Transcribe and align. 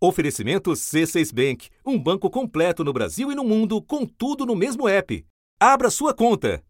Oferecimento 0.00 0.70
C6 0.70 1.34
Bank, 1.34 1.68
um 1.84 1.98
banco 1.98 2.30
completo 2.30 2.84
no 2.84 2.92
Brasil 2.92 3.32
e 3.32 3.34
no 3.34 3.42
mundo, 3.42 3.82
com 3.82 4.06
tudo 4.06 4.46
no 4.46 4.54
mesmo 4.54 4.88
app. 4.88 5.24
Abra 5.58 5.90
sua 5.90 6.14
conta. 6.14 6.62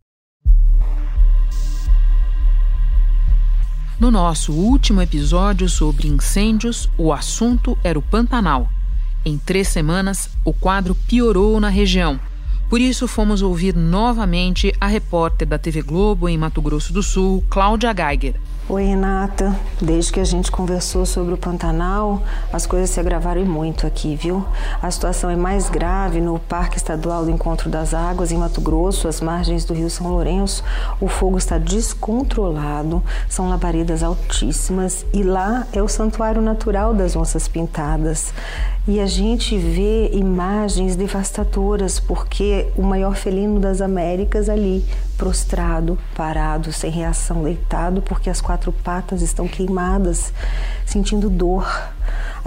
No 4.00 4.10
nosso 4.10 4.52
último 4.54 5.02
episódio 5.02 5.68
sobre 5.68 6.08
incêndios, 6.08 6.88
o 6.96 7.12
assunto 7.12 7.76
era 7.84 7.98
o 7.98 8.02
Pantanal. 8.02 8.66
Em 9.26 9.36
três 9.36 9.68
semanas, 9.68 10.30
o 10.42 10.54
quadro 10.54 10.94
piorou 10.94 11.60
na 11.60 11.68
região. 11.68 12.18
Por 12.70 12.80
isso, 12.80 13.06
fomos 13.06 13.42
ouvir 13.42 13.76
novamente 13.76 14.72
a 14.80 14.86
repórter 14.86 15.46
da 15.46 15.58
TV 15.58 15.82
Globo 15.82 16.30
em 16.30 16.38
Mato 16.38 16.62
Grosso 16.62 16.94
do 16.94 17.02
Sul, 17.02 17.44
Cláudia 17.50 17.92
Geiger. 17.92 18.40
Oi, 18.70 18.84
Renata. 18.84 19.56
Desde 19.80 20.12
que 20.12 20.20
a 20.20 20.24
gente 20.24 20.52
conversou 20.52 21.06
sobre 21.06 21.32
o 21.32 21.38
Pantanal, 21.38 22.22
as 22.52 22.66
coisas 22.66 22.90
se 22.90 23.00
agravaram 23.00 23.46
muito 23.46 23.86
aqui, 23.86 24.14
viu? 24.14 24.44
A 24.82 24.90
situação 24.90 25.30
é 25.30 25.36
mais 25.36 25.70
grave 25.70 26.20
no 26.20 26.38
Parque 26.38 26.76
Estadual 26.76 27.24
do 27.24 27.30
Encontro 27.30 27.70
das 27.70 27.94
Águas, 27.94 28.30
em 28.30 28.36
Mato 28.36 28.60
Grosso, 28.60 29.08
às 29.08 29.22
margens 29.22 29.64
do 29.64 29.72
Rio 29.72 29.88
São 29.88 30.08
Lourenço. 30.08 30.62
O 31.00 31.08
fogo 31.08 31.38
está 31.38 31.56
descontrolado, 31.56 33.02
são 33.26 33.48
labaredas 33.48 34.02
altíssimas 34.02 35.06
e 35.14 35.22
lá 35.22 35.66
é 35.72 35.82
o 35.82 35.88
santuário 35.88 36.42
natural 36.42 36.92
das 36.92 37.16
onças 37.16 37.48
pintadas. 37.48 38.34
E 38.86 39.00
a 39.00 39.06
gente 39.06 39.56
vê 39.56 40.10
imagens 40.12 40.94
devastadoras, 40.94 41.98
porque 41.98 42.68
o 42.76 42.82
maior 42.82 43.16
felino 43.16 43.60
das 43.60 43.80
Américas 43.80 44.50
ali, 44.50 44.84
prostrado, 45.18 45.98
parado, 46.14 46.72
sem 46.72 46.90
reação, 46.92 47.42
deitado, 47.42 48.00
porque 48.00 48.30
as 48.30 48.40
quatro 48.40 48.72
patas 48.72 49.20
estão 49.20 49.48
queimadas, 49.48 50.32
sentindo 50.86 51.28
dor. 51.28 51.66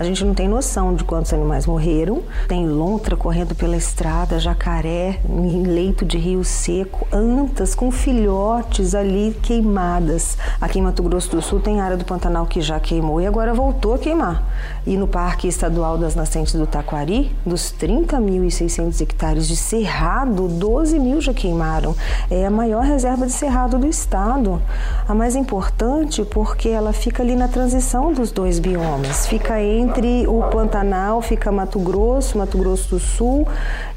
A 0.01 0.03
gente 0.03 0.25
não 0.25 0.33
tem 0.33 0.47
noção 0.47 0.95
de 0.95 1.03
quantos 1.03 1.31
animais 1.31 1.67
morreram. 1.67 2.23
Tem 2.47 2.67
lontra 2.67 3.15
correndo 3.15 3.53
pela 3.53 3.77
estrada, 3.77 4.39
jacaré 4.39 5.19
em 5.29 5.61
leito 5.61 6.03
de 6.03 6.17
rio 6.17 6.43
seco, 6.43 7.07
antas 7.13 7.75
com 7.75 7.91
filhotes 7.91 8.95
ali 8.95 9.37
queimadas. 9.43 10.39
Aqui 10.59 10.79
em 10.79 10.81
Mato 10.81 11.03
Grosso 11.03 11.29
do 11.29 11.39
Sul 11.39 11.59
tem 11.59 11.79
área 11.79 11.95
do 11.95 12.03
Pantanal 12.03 12.47
que 12.47 12.61
já 12.61 12.79
queimou 12.79 13.21
e 13.21 13.27
agora 13.27 13.53
voltou 13.53 13.93
a 13.93 13.99
queimar. 13.99 14.43
E 14.87 14.97
no 14.97 15.07
Parque 15.07 15.47
Estadual 15.47 15.99
das 15.99 16.15
Nascentes 16.15 16.55
do 16.55 16.65
Taquari, 16.65 17.31
dos 17.45 17.71
30.600 17.71 19.01
hectares 19.01 19.47
de 19.47 19.55
cerrado, 19.55 20.47
12 20.47 20.97
mil 20.97 21.21
já 21.21 21.31
queimaram. 21.31 21.95
É 22.27 22.43
a 22.43 22.49
maior 22.49 22.83
reserva 22.83 23.27
de 23.27 23.33
cerrado 23.33 23.77
do 23.77 23.85
estado. 23.85 24.59
A 25.07 25.13
mais 25.13 25.35
importante 25.35 26.25
porque 26.25 26.69
ela 26.69 26.91
fica 26.91 27.21
ali 27.21 27.35
na 27.35 27.47
transição 27.47 28.11
dos 28.11 28.31
dois 28.31 28.57
biomas. 28.57 29.27
Fica 29.27 29.61
entre 29.61 29.90
entre 29.91 30.25
o 30.25 30.41
Pantanal 30.43 31.21
fica 31.21 31.51
Mato 31.51 31.77
Grosso, 31.77 32.37
Mato 32.37 32.57
Grosso 32.57 32.91
do 32.91 32.99
Sul 32.99 33.45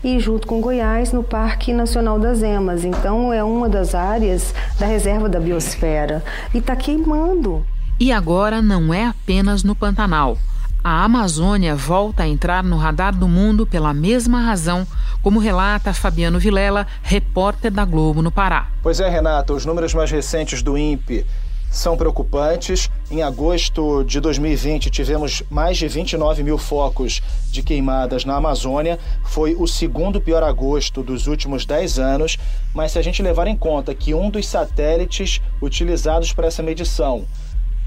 e 0.03 0.19
junto 0.19 0.45
com 0.45 0.61
Goiás 0.61 1.12
no 1.12 1.23
Parque 1.23 1.73
Nacional 1.73 2.19
das 2.19 2.42
Emas. 2.42 2.84
Então 2.84 3.33
é 3.33 3.45
uma 3.45 3.69
das 3.69 3.95
áreas 3.95 4.53
da 4.77 4.86
reserva 4.86 5.28
da 5.28 5.39
biosfera 5.39 6.25
e 6.53 6.59
está 6.59 6.75
queimando. 6.75 7.64
E 8.01 8.11
agora 8.11 8.61
não 8.61 8.92
é 8.92 9.06
apenas 9.06 9.62
no 9.62 9.77
Pantanal. 9.77 10.36
A 10.83 11.05
Amazônia 11.05 11.77
volta 11.77 12.25
a 12.25 12.29
entrar 12.29 12.64
no 12.64 12.77
radar 12.77 13.17
do 13.17 13.29
mundo 13.29 13.64
pela 13.64 13.95
mesma 13.95 14.41
razão, 14.41 14.84
como 15.23 15.39
relata 15.39 15.95
Fabiano 15.95 16.41
Vilela, 16.41 16.89
repórter 17.05 17.70
da 17.70 17.84
Globo 17.84 18.20
no 18.20 18.33
Pará. 18.33 18.67
Pois 18.83 18.98
é, 18.98 19.08
Renata, 19.08 19.53
os 19.55 19.64
números 19.64 19.95
mais 19.95 20.11
recentes 20.11 20.61
do 20.61 20.77
INPE 20.77 21.25
são 21.75 21.97
preocupantes. 21.97 22.89
Em 23.11 23.22
agosto 23.22 24.05
de 24.05 24.20
2020, 24.20 24.91
tivemos 24.91 25.42
mais 25.50 25.77
de 25.77 25.89
29 25.89 26.42
mil 26.42 26.56
focos 26.56 27.20
de 27.50 27.62
queimadas 27.62 28.25
na 28.25 28.36
Amazônia. 28.36 28.98
Foi 29.25 29.55
o 29.58 29.67
segundo 29.67 30.20
pior 30.20 30.42
agosto 30.42 31.02
dos 31.02 31.27
últimos 31.27 31.67
10 31.67 31.98
anos. 31.98 32.39
Mas 32.72 32.92
se 32.92 32.98
a 32.98 33.02
gente 33.02 33.22
levar 33.22 33.48
em 33.48 33.56
conta 33.56 33.95
que 33.95 34.14
um 34.14 34.30
dos 34.30 34.47
satélites 34.47 35.40
utilizados 35.61 36.33
para 36.33 36.46
essa 36.46 36.62
medição 36.62 37.24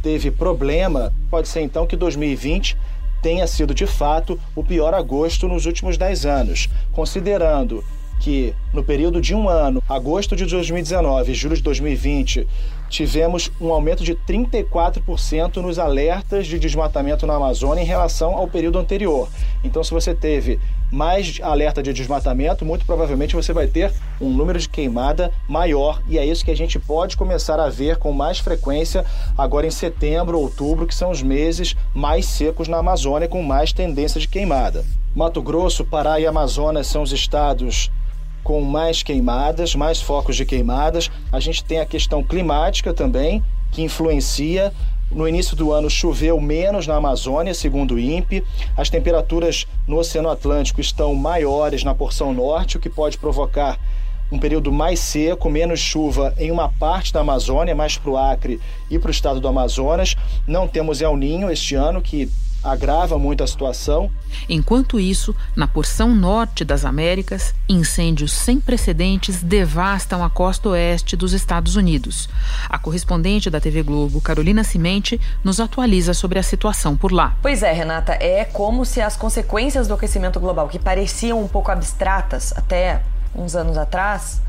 teve 0.04 0.30
problema, 0.32 1.14
pode 1.30 1.48
ser 1.48 1.62
então 1.62 1.88
que 1.88 1.96
2020 1.96 2.78
tenha 3.22 3.48
sido 3.48 3.74
de 3.74 3.88
fato 3.88 4.40
o 4.56 4.64
pior 4.64 4.94
agosto 4.94 5.48
nos 5.48 5.66
últimos 5.66 5.98
10 5.98 6.26
anos, 6.26 6.70
considerando 6.92 7.84
que 8.20 8.54
no 8.74 8.84
período 8.84 9.22
de 9.22 9.34
um 9.34 9.48
ano, 9.48 9.82
agosto 9.88 10.36
de 10.36 10.46
2019 10.46 11.32
e 11.32 11.36
julho 11.36 11.56
de 11.56 11.64
2020, 11.64 12.48
tivemos 12.90 13.52
um 13.60 13.72
aumento 13.72 14.04
de 14.04 14.16
34% 14.16 15.58
nos 15.58 15.78
alertas 15.80 16.48
de 16.48 16.58
desmatamento 16.60 17.28
na 17.28 17.36
Amazônia 17.36 17.82
em 17.82 17.86
relação 17.86 18.36
ao 18.36 18.48
período 18.48 18.80
anterior. 18.80 19.30
Então, 19.64 19.84
se 19.84 19.92
você 19.92 20.14
teve 20.14 20.60
mais 20.92 21.40
alerta 21.42 21.84
de 21.84 21.92
desmatamento, 21.92 22.64
muito 22.64 22.86
provavelmente 22.86 23.36
você 23.36 23.52
vai 23.52 23.68
ter 23.68 23.92
um 24.22 24.30
número 24.30 24.58
de 24.58 24.70
queimada 24.70 25.32
maior 25.48 26.02
e 26.08 26.18
é 26.18 26.26
isso 26.26 26.46
que 26.46 26.52
a 26.52 26.56
gente 26.56 26.80
pode 26.80 27.18
começar 27.18 27.60
a 27.60 27.70
ver 27.70 27.98
com 27.98 28.14
mais 28.14 28.40
frequência 28.40 29.04
agora 29.38 29.68
em 29.68 29.72
setembro, 29.72 30.40
outubro, 30.40 30.88
que 30.88 30.96
são 30.96 31.12
os 31.12 31.22
meses 31.22 31.76
mais 31.94 32.26
secos 32.26 32.68
na 32.68 32.78
Amazônia 32.78 33.28
com 33.28 33.44
mais 33.44 33.74
tendência 33.74 34.20
de 34.20 34.28
queimada. 34.28 34.86
Mato 35.14 35.42
Grosso, 35.42 35.84
Pará 35.84 36.20
e 36.20 36.26
Amazonas 36.26 36.88
são 36.88 37.02
os 37.02 37.12
estados 37.12 37.92
com 38.48 38.62
mais 38.62 39.04
queimadas, 39.04 39.76
mais 39.76 40.02
focos 40.02 40.38
de 40.38 40.46
queimadas. 40.46 41.12
A 41.34 41.38
gente 41.38 41.66
tem 41.66 41.82
a 41.82 41.86
questão 41.86 42.24
climática 42.24 42.94
também, 42.94 43.44
que 43.74 43.82
influencia. 43.82 44.72
No 45.12 45.28
início 45.28 45.54
do 45.54 45.74
ano 45.74 45.90
choveu 45.90 46.40
menos 46.40 46.88
na 46.88 46.96
Amazônia, 46.96 47.54
segundo 47.54 47.96
o 47.96 48.00
INPE. 48.00 48.46
As 48.78 48.90
temperaturas 48.90 49.68
no 49.86 49.98
Oceano 49.98 50.30
Atlântico 50.30 50.80
estão 50.80 51.14
maiores 51.14 51.84
na 51.84 51.94
porção 51.94 52.34
norte, 52.34 52.78
o 52.78 52.80
que 52.80 52.90
pode 52.90 53.18
provocar 53.18 53.78
um 54.32 54.40
período 54.40 54.72
mais 54.72 55.02
seco, 55.02 55.50
menos 55.50 55.82
chuva 55.82 56.34
em 56.38 56.50
uma 56.50 56.70
parte 56.70 57.12
da 57.12 57.20
Amazônia, 57.20 57.76
mais 57.76 57.98
para 57.98 58.12
o 58.12 58.18
Acre 58.18 58.62
e 58.90 58.98
para 58.98 59.10
o 59.10 59.12
estado 59.12 59.42
do 59.42 59.48
Amazonas. 59.50 60.16
Não 60.48 60.70
temos 60.70 61.02
El 61.02 61.18
Ninho 61.18 61.52
este 61.52 61.76
ano, 61.76 62.02
que 62.02 62.30
agrava 62.68 63.18
muito 63.18 63.44
a 63.44 63.48
situação. 63.48 64.12
Enquanto 64.50 65.00
isso, 65.00 65.36
na 65.56 65.68
porção 65.68 66.14
norte 66.14 66.64
das 66.66 66.86
Américas, 66.86 67.54
incêndios 67.68 68.32
sem 68.32 68.60
precedentes 68.60 69.42
devastam 69.42 70.24
a 70.24 70.30
costa 70.30 70.70
oeste 70.70 71.16
dos 71.16 71.34
Estados 71.34 71.76
Unidos. 71.76 72.30
A 72.70 72.78
correspondente 72.78 73.50
da 73.50 73.60
TV 73.60 73.84
Globo, 73.84 74.22
Carolina 74.22 74.64
Cimente, 74.64 75.20
nos 75.44 75.60
atualiza 75.60 76.14
sobre 76.14 76.40
a 76.40 76.44
situação 76.44 76.96
por 76.96 77.12
lá. 77.12 77.36
Pois 77.42 77.64
é, 77.64 77.72
Renata, 77.72 78.14
é 78.14 78.46
como 78.46 78.86
se 78.86 79.02
as 79.02 79.16
consequências 79.16 79.88
do 79.88 79.94
aquecimento 79.94 80.40
global, 80.40 80.68
que 80.68 80.80
pareciam 80.80 81.42
um 81.42 81.48
pouco 81.48 81.72
abstratas 81.72 82.54
até 82.56 83.02
uns 83.36 83.56
anos 83.56 83.78
atrás, 83.78 84.42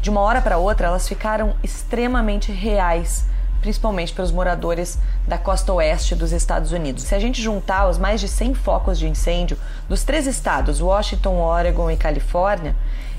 de 0.00 0.10
uma 0.10 0.20
hora 0.20 0.42
para 0.42 0.58
outra 0.58 0.88
elas 0.88 1.08
ficaram 1.08 1.54
extremamente 1.62 2.52
reais 2.52 3.24
principalmente 3.64 4.12
para 4.12 4.22
os 4.22 4.30
moradores 4.30 4.98
da 5.26 5.38
costa 5.38 5.72
oeste 5.72 6.14
dos 6.14 6.32
Estados 6.32 6.70
Unidos. 6.70 7.04
Se 7.04 7.14
a 7.14 7.18
gente 7.18 7.40
juntar 7.40 7.88
os 7.88 7.96
mais 7.96 8.20
de 8.20 8.28
100 8.28 8.52
focos 8.52 8.98
de 8.98 9.08
incêndio 9.08 9.56
dos 9.88 10.04
três 10.04 10.26
estados, 10.26 10.82
Washington, 10.82 11.38
Oregon 11.38 11.90
e 11.90 11.96
Califórnia, 11.96 12.76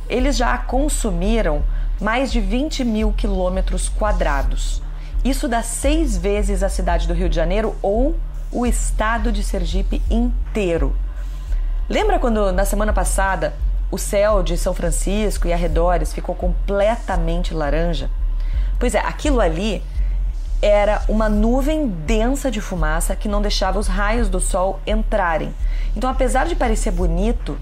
eles 0.07 0.37
já 0.37 0.55
consumiram 0.55 1.63
mais 1.99 2.31
de 2.31 2.39
20 2.39 2.85
mil 2.85 3.11
quilômetros 3.11 3.89
quadrados. 3.89 4.83
Isso 5.23 5.47
dá 5.47 5.63
seis 5.63 6.15
vezes 6.15 6.61
a 6.61 6.69
cidade 6.69 7.07
do 7.07 7.15
Rio 7.15 7.27
de 7.27 7.35
Janeiro 7.35 7.75
ou 7.81 8.15
o 8.51 8.67
estado 8.67 9.31
de 9.31 9.43
Sergipe 9.43 9.99
inteiro. 10.11 10.95
Lembra 11.89 12.19
quando 12.19 12.51
na 12.51 12.65
semana 12.65 12.93
passada 12.93 13.55
o 13.89 13.97
céu 13.97 14.43
de 14.43 14.59
São 14.59 14.75
Francisco 14.75 15.47
e 15.47 15.53
arredores 15.53 16.13
ficou 16.13 16.35
completamente 16.35 17.51
laranja? 17.51 18.11
Pois 18.77 18.93
é, 18.93 18.99
aquilo 18.99 19.41
ali 19.41 19.81
era 20.65 21.03
uma 21.07 21.29
nuvem 21.29 21.87
densa 21.87 22.49
de 22.49 22.59
fumaça 22.59 23.15
que 23.15 23.27
não 23.27 23.39
deixava 23.39 23.77
os 23.77 23.85
raios 23.85 24.27
do 24.27 24.39
sol 24.39 24.79
entrarem. 24.87 25.53
Então, 25.95 26.09
apesar 26.09 26.47
de 26.47 26.55
parecer 26.55 26.89
bonito, 26.89 27.55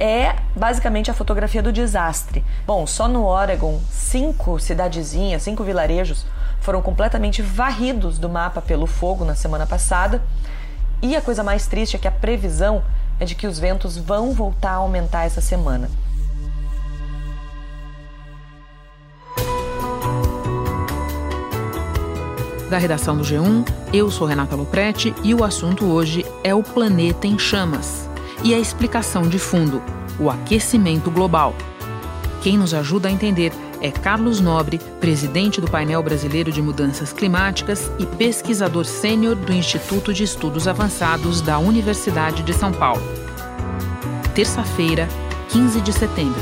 é 0.00 0.34
basicamente 0.56 1.08
a 1.08 1.14
fotografia 1.14 1.62
do 1.62 1.72
desastre. 1.72 2.44
Bom, 2.66 2.84
só 2.84 3.06
no 3.06 3.24
Oregon, 3.24 3.78
cinco 3.88 4.58
cidadezinhas, 4.58 5.44
cinco 5.44 5.62
vilarejos 5.62 6.26
foram 6.60 6.82
completamente 6.82 7.40
varridos 7.42 8.18
do 8.18 8.28
mapa 8.28 8.60
pelo 8.60 8.88
fogo 8.88 9.24
na 9.24 9.36
semana 9.36 9.64
passada. 9.64 10.20
E 11.00 11.14
a 11.14 11.22
coisa 11.22 11.44
mais 11.44 11.68
triste 11.68 11.94
é 11.94 11.98
que 12.00 12.08
a 12.08 12.12
previsão 12.12 12.82
é 13.20 13.24
de 13.24 13.36
que 13.36 13.46
os 13.46 13.60
ventos 13.60 13.96
vão 13.96 14.32
voltar 14.32 14.72
a 14.72 14.76
aumentar 14.76 15.26
essa 15.26 15.40
semana. 15.40 15.88
Da 22.72 22.78
redação 22.78 23.14
do 23.14 23.22
G1, 23.22 23.68
eu 23.92 24.10
sou 24.10 24.26
Renata 24.26 24.56
Loprete 24.56 25.14
e 25.22 25.34
o 25.34 25.44
assunto 25.44 25.84
hoje 25.84 26.24
é 26.42 26.54
o 26.54 26.62
planeta 26.62 27.26
em 27.26 27.38
chamas 27.38 28.08
e 28.42 28.54
a 28.54 28.58
explicação 28.58 29.28
de 29.28 29.38
fundo, 29.38 29.82
o 30.18 30.30
aquecimento 30.30 31.10
global. 31.10 31.54
Quem 32.40 32.56
nos 32.56 32.72
ajuda 32.72 33.10
a 33.10 33.12
entender 33.12 33.52
é 33.82 33.90
Carlos 33.90 34.40
Nobre, 34.40 34.80
presidente 35.02 35.60
do 35.60 35.70
painel 35.70 36.02
brasileiro 36.02 36.50
de 36.50 36.62
mudanças 36.62 37.12
climáticas 37.12 37.92
e 37.98 38.06
pesquisador 38.06 38.86
sênior 38.86 39.36
do 39.36 39.52
Instituto 39.52 40.14
de 40.14 40.24
Estudos 40.24 40.66
Avançados 40.66 41.42
da 41.42 41.58
Universidade 41.58 42.42
de 42.42 42.54
São 42.54 42.72
Paulo. 42.72 43.02
Terça-feira, 44.34 45.06
15 45.50 45.78
de 45.82 45.92
setembro. 45.92 46.40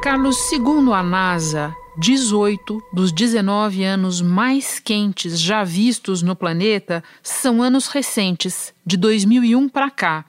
Carlos, 0.00 0.48
segundo 0.48 0.94
a 0.94 1.02
NASA, 1.02 1.76
18 1.96 2.82
dos 2.92 3.12
19 3.12 3.84
anos 3.84 4.20
mais 4.20 4.80
quentes 4.80 5.38
já 5.38 5.62
vistos 5.62 6.22
no 6.22 6.34
planeta 6.34 7.04
são 7.22 7.62
anos 7.62 7.86
recentes, 7.86 8.74
de 8.84 8.96
2001 8.96 9.68
para 9.68 9.90
cá. 9.90 10.24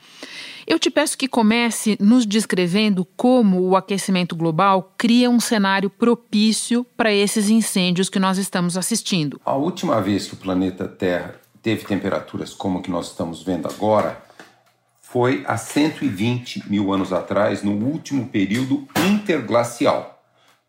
Eu 0.67 0.77
te 0.77 0.89
peço 0.89 1.17
que 1.17 1.27
comece 1.27 1.97
nos 1.99 2.25
descrevendo 2.25 3.05
como 3.17 3.61
o 3.61 3.75
aquecimento 3.75 4.35
global 4.35 4.93
cria 4.97 5.29
um 5.29 5.39
cenário 5.39 5.89
propício 5.89 6.85
para 6.95 7.11
esses 7.11 7.49
incêndios 7.49 8.09
que 8.09 8.19
nós 8.19 8.37
estamos 8.37 8.77
assistindo. 8.77 9.39
A 9.45 9.55
última 9.55 10.01
vez 10.01 10.27
que 10.27 10.33
o 10.33 10.37
planeta 10.37 10.87
Terra 10.87 11.35
teve 11.61 11.85
temperaturas 11.85 12.53
como 12.53 12.81
que 12.81 12.91
nós 12.91 13.07
estamos 13.07 13.43
vendo 13.43 13.67
agora 13.67 14.23
foi 15.01 15.43
há 15.47 15.55
120 15.55 16.69
mil 16.69 16.91
anos 16.91 17.13
atrás, 17.13 17.63
no 17.63 17.71
último 17.71 18.27
período 18.27 18.87
interglacial, 19.09 20.14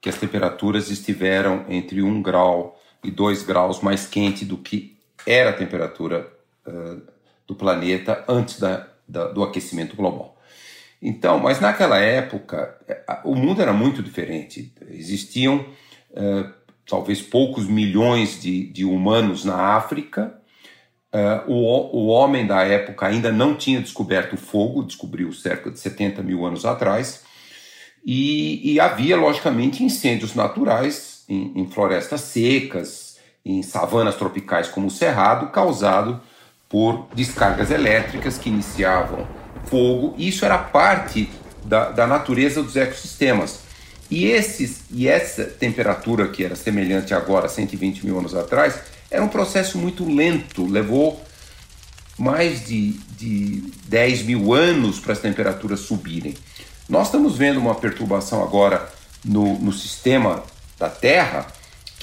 que 0.06 0.10
as 0.10 0.16
temperaturas 0.16 0.88
estiveram 0.88 1.64
entre 1.68 2.00
1 2.00 2.22
grau 2.22 2.80
e 3.02 3.10
2 3.10 3.42
graus 3.42 3.80
mais 3.80 4.06
quente 4.06 4.44
do 4.44 4.56
que 4.56 4.96
era 5.26 5.50
a 5.50 5.52
temperatura 5.52 6.32
uh, 6.64 7.02
do 7.44 7.56
planeta 7.56 8.24
antes 8.28 8.60
da 8.60 8.86
da, 9.06 9.26
do 9.28 9.42
aquecimento 9.42 9.94
global. 9.96 10.36
Então, 11.00 11.38
mas 11.38 11.60
naquela 11.60 11.98
época 11.98 12.76
é, 12.88 13.02
o 13.24 13.34
mundo 13.34 13.62
era 13.62 13.72
muito 13.72 14.02
diferente. 14.02 14.72
Existiam 14.90 15.64
uh, 16.10 16.52
talvez 16.88 17.20
poucos 17.22 17.66
milhões 17.66 18.40
de, 18.40 18.66
de 18.68 18.84
humanos 18.84 19.44
na 19.44 19.76
África. 19.76 20.34
Uh, 21.12 21.50
o, 21.50 21.96
o 21.98 22.06
homem 22.06 22.46
da 22.46 22.62
época 22.62 23.06
ainda 23.06 23.30
não 23.30 23.54
tinha 23.54 23.80
descoberto 23.80 24.34
o 24.34 24.38
fogo, 24.38 24.82
descobriu 24.82 25.32
cerca 25.32 25.70
de 25.70 25.78
70 25.78 26.22
mil 26.22 26.44
anos 26.44 26.64
atrás. 26.64 27.24
E, 28.06 28.74
e 28.74 28.78
havia, 28.78 29.16
logicamente, 29.16 29.82
incêndios 29.82 30.32
naturais 30.32 31.24
em, 31.28 31.52
em 31.56 31.66
florestas 31.66 32.20
secas, 32.20 33.16
em 33.44 33.62
savanas 33.64 34.14
tropicais 34.14 34.68
como 34.68 34.86
o 34.86 34.90
Cerrado, 34.90 35.48
causado 35.48 36.20
por 36.68 37.08
descargas 37.14 37.70
elétricas 37.72 38.38
que 38.38 38.48
iniciavam 38.48 39.26
fogo. 39.64 40.14
Isso 40.16 40.44
era 40.44 40.56
parte 40.56 41.28
da, 41.64 41.90
da 41.90 42.06
natureza 42.06 42.62
dos 42.62 42.76
ecossistemas. 42.76 43.60
E, 44.08 44.26
esses, 44.26 44.82
e 44.90 45.08
essa 45.08 45.44
temperatura, 45.44 46.28
que 46.28 46.44
era 46.44 46.54
semelhante 46.54 47.12
agora, 47.12 47.48
120 47.48 48.06
mil 48.06 48.18
anos 48.18 48.36
atrás, 48.36 48.78
era 49.10 49.22
um 49.22 49.28
processo 49.28 49.78
muito 49.78 50.08
lento, 50.08 50.64
levou 50.64 51.20
mais 52.16 52.64
de, 52.64 52.92
de 53.18 53.62
10 53.88 54.22
mil 54.22 54.54
anos 54.54 55.00
para 55.00 55.12
as 55.12 55.18
temperaturas 55.18 55.80
subirem. 55.80 56.34
Nós 56.88 57.06
estamos 57.06 57.36
vendo 57.36 57.58
uma 57.58 57.74
perturbação 57.74 58.42
agora 58.42 58.88
no, 59.24 59.58
no 59.58 59.72
sistema 59.72 60.42
da 60.78 60.88
Terra 60.88 61.46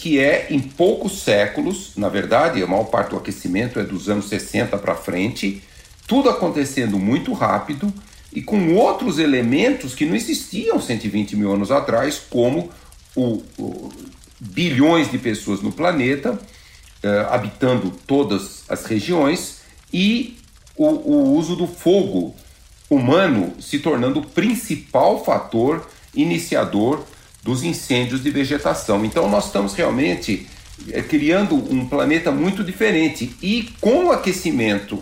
que 0.03 0.19
é 0.19 0.47
em 0.49 0.59
poucos 0.59 1.21
séculos, 1.21 1.93
na 1.95 2.09
verdade, 2.09 2.61
a 2.61 2.67
maior 2.67 2.83
parte 2.83 3.11
do 3.11 3.17
aquecimento 3.17 3.79
é 3.79 3.83
dos 3.83 4.09
anos 4.09 4.27
60 4.27 4.77
para 4.77 4.95
frente, 4.95 5.63
tudo 6.05 6.29
acontecendo 6.29 6.99
muito 6.99 7.31
rápido 7.31 7.93
e 8.33 8.41
com 8.41 8.75
outros 8.75 9.17
elementos 9.17 9.95
que 9.95 10.05
não 10.05 10.13
existiam 10.13 10.81
120 10.81 11.37
mil 11.37 11.53
anos 11.53 11.71
atrás, 11.71 12.21
como 12.29 12.69
o, 13.15 13.43
o 13.57 13.89
bilhões 14.39 15.09
de 15.09 15.17
pessoas 15.17 15.61
no 15.61 15.71
planeta, 15.71 16.33
uh, 16.33 17.29
habitando 17.29 17.91
todas 18.05 18.63
as 18.67 18.83
regiões, 18.85 19.59
e 19.93 20.37
o, 20.75 20.85
o 20.85 21.37
uso 21.37 21.55
do 21.55 21.65
fogo 21.65 22.35
humano 22.93 23.53
se 23.59 23.79
tornando 23.79 24.19
o 24.19 24.25
principal 24.25 25.23
fator 25.23 25.87
iniciador 26.15 27.03
dos 27.41 27.63
incêndios 27.63 28.23
de 28.23 28.29
vegetação. 28.29 29.03
Então 29.03 29.29
nós 29.29 29.47
estamos 29.47 29.73
realmente 29.73 30.47
é, 30.91 31.01
criando 31.01 31.55
um 31.55 31.87
planeta 31.87 32.31
muito 32.31 32.63
diferente 32.63 33.35
e 33.41 33.69
com 33.79 34.05
o 34.05 34.11
aquecimento 34.11 35.01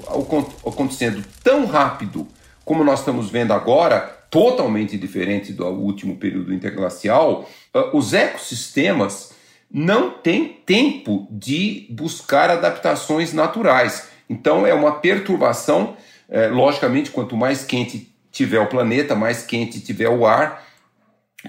acontecendo 0.65 1.23
tão 1.43 1.65
rápido 1.65 2.27
como 2.65 2.83
nós 2.83 2.99
estamos 2.99 3.29
vendo 3.29 3.53
agora, 3.53 3.99
totalmente 4.29 4.97
diferente 4.97 5.51
do 5.51 5.65
último 5.65 6.15
período 6.15 6.53
interglacial, 6.53 7.49
ah, 7.73 7.89
os 7.93 8.13
ecossistemas 8.13 9.33
não 9.69 10.11
têm 10.11 10.57
tempo 10.65 11.27
de 11.29 11.88
buscar 11.89 12.49
adaptações 12.49 13.33
naturais. 13.33 14.09
Então 14.29 14.65
é 14.65 14.73
uma 14.73 14.93
perturbação, 14.93 15.95
é, 16.31 16.47
logicamente, 16.47 17.11
quanto 17.11 17.35
mais 17.35 17.65
quente 17.65 18.09
tiver 18.31 18.59
o 18.59 18.67
planeta, 18.67 19.13
mais 19.13 19.43
quente 19.43 19.81
tiver 19.81 20.09
o 20.09 20.25
ar, 20.25 20.65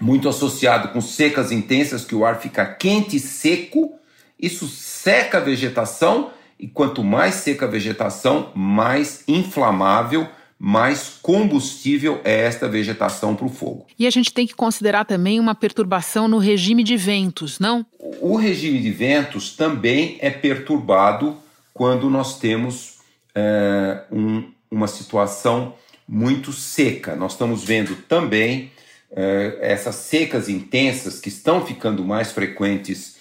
muito 0.01 0.29
associado 0.29 0.89
com 0.89 1.01
secas 1.01 1.53
intensas, 1.53 2.05
que 2.05 2.15
o 2.15 2.25
ar 2.25 2.41
fica 2.41 2.67
quente 2.67 3.17
e 3.17 3.21
seco, 3.21 3.95
isso 4.39 4.67
seca 4.67 5.39
a 5.39 5.41
vegetação, 5.41 6.33
e 6.59 6.67
quanto 6.67 7.05
mais 7.05 7.37
seca 7.37 7.67
a 7.67 7.69
vegetação, 7.69 8.51
mais 8.55 9.23
inflamável, 9.29 10.27
mais 10.59 11.19
combustível 11.21 12.21
é 12.25 12.43
esta 12.43 12.69
vegetação 12.69 13.35
para 13.35 13.47
o 13.47 13.49
fogo. 13.49 13.87
E 13.99 14.07
a 14.07 14.11
gente 14.11 14.33
tem 14.33 14.47
que 14.47 14.55
considerar 14.55 15.05
também 15.05 15.41
uma 15.41 15.55
perturbação 15.55 16.29
no 16.29 16.39
regime 16.39 16.85
de 16.85 16.97
ventos, 16.97 17.59
não? 17.59 17.85
O 18.21 18.37
regime 18.37 18.81
de 18.81 18.91
ventos 18.91 19.57
também 19.57 20.19
é 20.21 20.31
perturbado 20.31 21.37
quando 21.75 22.09
nós 22.09 22.39
temos 22.39 22.99
é, 23.35 24.05
um, 24.13 24.53
uma 24.83 24.89
situação 24.89 25.75
muito 26.07 26.53
seca. 26.53 27.15
Nós 27.15 27.33
estamos 27.33 27.65
vendo 27.65 27.95
também 28.03 28.73
é, 29.15 29.59
essas 29.61 29.95
secas 29.95 30.49
intensas 30.49 31.21
que 31.21 31.29
estão 31.29 31.65
ficando 31.65 32.05
mais 32.05 32.33
frequentes 32.33 33.17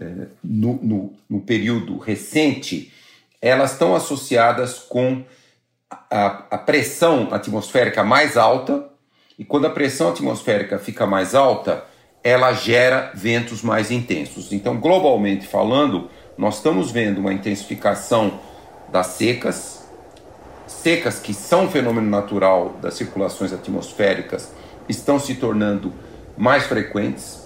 é, 0.00 0.28
no, 0.42 0.74
no, 0.82 1.12
no, 1.28 1.40
período 1.40 1.98
recente, 1.98 2.92
elas 3.42 3.72
estão 3.72 3.94
associadas 3.94 4.78
com 4.78 5.24
a, 6.10 6.44
a 6.50 6.58
pressão 6.58 7.28
atmosférica 7.32 8.04
mais 8.04 8.36
alta, 8.36 8.88
e 9.38 9.44
quando 9.44 9.66
a 9.66 9.70
pressão 9.70 10.10
atmosférica 10.10 10.78
fica 10.78 11.06
mais 11.06 11.34
alta, 11.34 11.84
ela 12.22 12.52
gera 12.52 13.10
ventos 13.14 13.62
mais 13.62 13.90
intensos. 13.90 14.52
Então, 14.52 14.78
globalmente 14.78 15.46
falando, 15.46 16.10
nós 16.36 16.56
estamos 16.56 16.90
vendo 16.90 17.18
uma 17.18 17.32
intensificação 17.32 18.38
das 18.90 19.06
secas, 19.08 19.79
secas 20.70 21.18
que 21.18 21.34
são 21.34 21.64
um 21.64 21.70
fenômeno 21.70 22.08
natural 22.08 22.76
das 22.80 22.94
circulações 22.94 23.52
atmosféricas 23.52 24.50
estão 24.88 25.18
se 25.18 25.34
tornando 25.34 25.92
mais 26.38 26.64
frequentes 26.64 27.40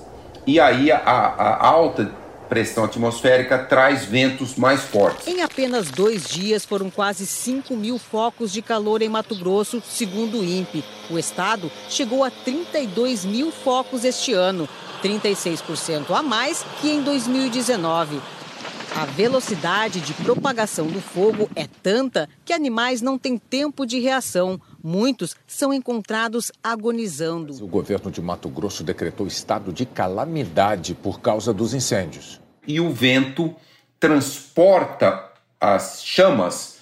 e 0.46 0.60
aí 0.60 0.92
a, 0.92 0.98
a 0.98 1.66
alta 1.66 2.12
pressão 2.48 2.84
atmosférica 2.84 3.58
traz 3.58 4.04
ventos 4.04 4.54
mais 4.56 4.82
fortes. 4.82 5.26
Em 5.26 5.42
apenas 5.42 5.90
dois 5.90 6.28
dias 6.28 6.64
foram 6.64 6.90
quase 6.90 7.26
5 7.26 7.74
mil 7.74 7.98
focos 7.98 8.52
de 8.52 8.60
calor 8.60 9.00
em 9.02 9.08
Mato 9.08 9.34
Grosso, 9.34 9.82
segundo 9.88 10.40
o 10.40 10.44
INPE. 10.44 10.84
O 11.10 11.18
estado 11.18 11.72
chegou 11.88 12.22
a 12.22 12.30
32 12.30 13.24
mil 13.24 13.50
focos 13.50 14.04
este 14.04 14.34
ano, 14.34 14.68
36% 15.02 16.10
a 16.10 16.22
mais 16.22 16.64
que 16.80 16.90
em 16.90 17.02
2019. 17.02 18.20
A 18.96 19.06
velocidade 19.06 20.00
de 20.00 20.14
propagação 20.14 20.86
do 20.86 21.00
fogo 21.00 21.50
é 21.56 21.66
tanta 21.66 22.28
que 22.44 22.52
animais 22.52 23.02
não 23.02 23.18
têm 23.18 23.36
tempo 23.36 23.84
de 23.84 23.98
reação. 23.98 24.60
Muitos 24.80 25.34
são 25.48 25.74
encontrados 25.74 26.52
agonizando. 26.62 27.52
O 27.60 27.66
governo 27.66 28.08
de 28.08 28.22
Mato 28.22 28.48
Grosso 28.48 28.84
decretou 28.84 29.26
estado 29.26 29.72
de 29.72 29.84
calamidade 29.84 30.94
por 30.94 31.20
causa 31.20 31.52
dos 31.52 31.74
incêndios. 31.74 32.40
E 32.68 32.78
o 32.78 32.92
vento 32.92 33.52
transporta 33.98 35.28
as 35.60 36.04
chamas 36.04 36.78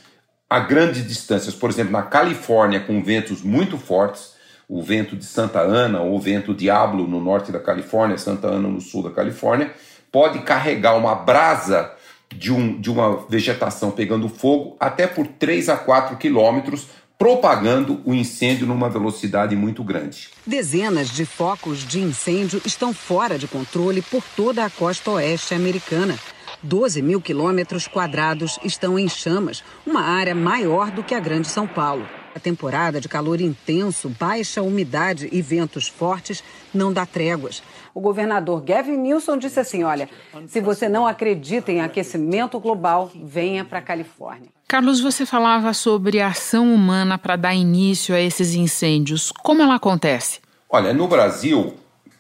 a 0.51 0.61
grandes 0.61 1.09
distâncias. 1.09 1.55
Por 1.55 1.71
exemplo, 1.71 1.93
na 1.93 2.03
Califórnia, 2.03 2.81
com 2.81 3.03
ventos 3.03 3.41
muito 3.41 3.79
fortes, 3.79 4.35
o 4.69 4.83
vento 4.83 5.17
de 5.17 5.25
Santa 5.25 5.61
Ana 5.61 6.03
ou 6.03 6.17
o 6.17 6.21
vento 6.21 6.53
Diablo 6.53 7.09
no 7.09 7.23
norte 7.23 7.51
da 7.51 7.59
Califórnia, 7.59 8.19
Santa 8.19 8.49
Ana 8.49 8.69
no 8.69 8.83
sul 8.83 9.03
da 9.03 9.11
Califórnia, 9.11 9.73
pode 10.11 10.41
carregar 10.41 10.95
uma 10.95 11.15
brasa 11.15 11.91
de, 12.35 12.53
um, 12.53 12.81
de 12.81 12.91
uma 12.91 13.25
vegetação 13.29 13.91
pegando 13.91 14.29
fogo 14.29 14.77
até 14.79 15.07
por 15.07 15.27
3 15.27 15.69
a 15.69 15.77
4 15.77 16.17
quilômetros, 16.17 16.87
propagando 17.19 18.01
o 18.05 18.13
incêndio 18.13 18.67
numa 18.67 18.89
velocidade 18.89 19.55
muito 19.55 19.85
grande. 19.85 20.29
Dezenas 20.47 21.09
de 21.09 21.25
focos 21.25 21.87
de 21.87 22.01
incêndio 22.01 22.61
estão 22.65 22.93
fora 22.93 23.39
de 23.39 23.47
controle 23.47 24.03
por 24.03 24.25
toda 24.35 24.65
a 24.65 24.71
costa 24.71 25.13
oeste 25.13 25.55
americana. 25.55 26.19
12 26.63 27.03
mil 27.03 27.21
quilômetros 27.21 27.87
quadrados 27.87 28.59
estão 28.65 28.99
em 28.99 29.09
chamas, 29.09 29.65
uma 29.87 30.03
área 30.03 30.35
maior 30.35 30.91
do 30.91 31.03
que 31.03 31.15
a 31.15 31.21
Grande 31.21 31.49
São 31.49 31.67
Paulo. 31.67 32.09
A 32.35 32.41
temporada 32.41 33.01
de 33.01 33.09
calor 33.09 33.41
intenso, 33.41 34.09
baixa 34.09 34.63
umidade 34.63 35.29
e 35.31 35.43
ventos 35.43 35.87
fortes 35.87 36.43
não 36.73 36.93
dá 36.93 37.05
tréguas. 37.05 37.63
O 37.95 38.01
governador 38.01 38.63
Gavin 38.63 38.97
Newsom 38.97 39.37
disse 39.37 39.61
assim: 39.61 39.85
olha, 39.85 40.09
se 40.47 40.61
você 40.61 40.89
não 40.89 41.07
acredita 41.07 41.71
em 41.71 41.81
aquecimento 41.81 42.59
global, 42.59 43.11
venha 43.15 43.65
para 43.65 43.79
a 43.79 43.83
Califórnia. 43.83 44.49
Carlos, 44.67 45.01
você 45.01 45.27
falava 45.27 45.75
sobre 45.75 46.21
a 46.21 46.29
ação 46.29 46.73
humana 46.73 47.19
para 47.19 47.37
dar 47.37 47.55
início 47.55 48.15
a 48.15 48.21
esses 48.21 48.55
incêndios. 48.55 49.31
Como 49.31 49.63
ela 49.63 49.75
acontece? 49.75 50.41
Olha, 50.69 50.95
no 50.95 51.07
Brasil, 51.07 51.75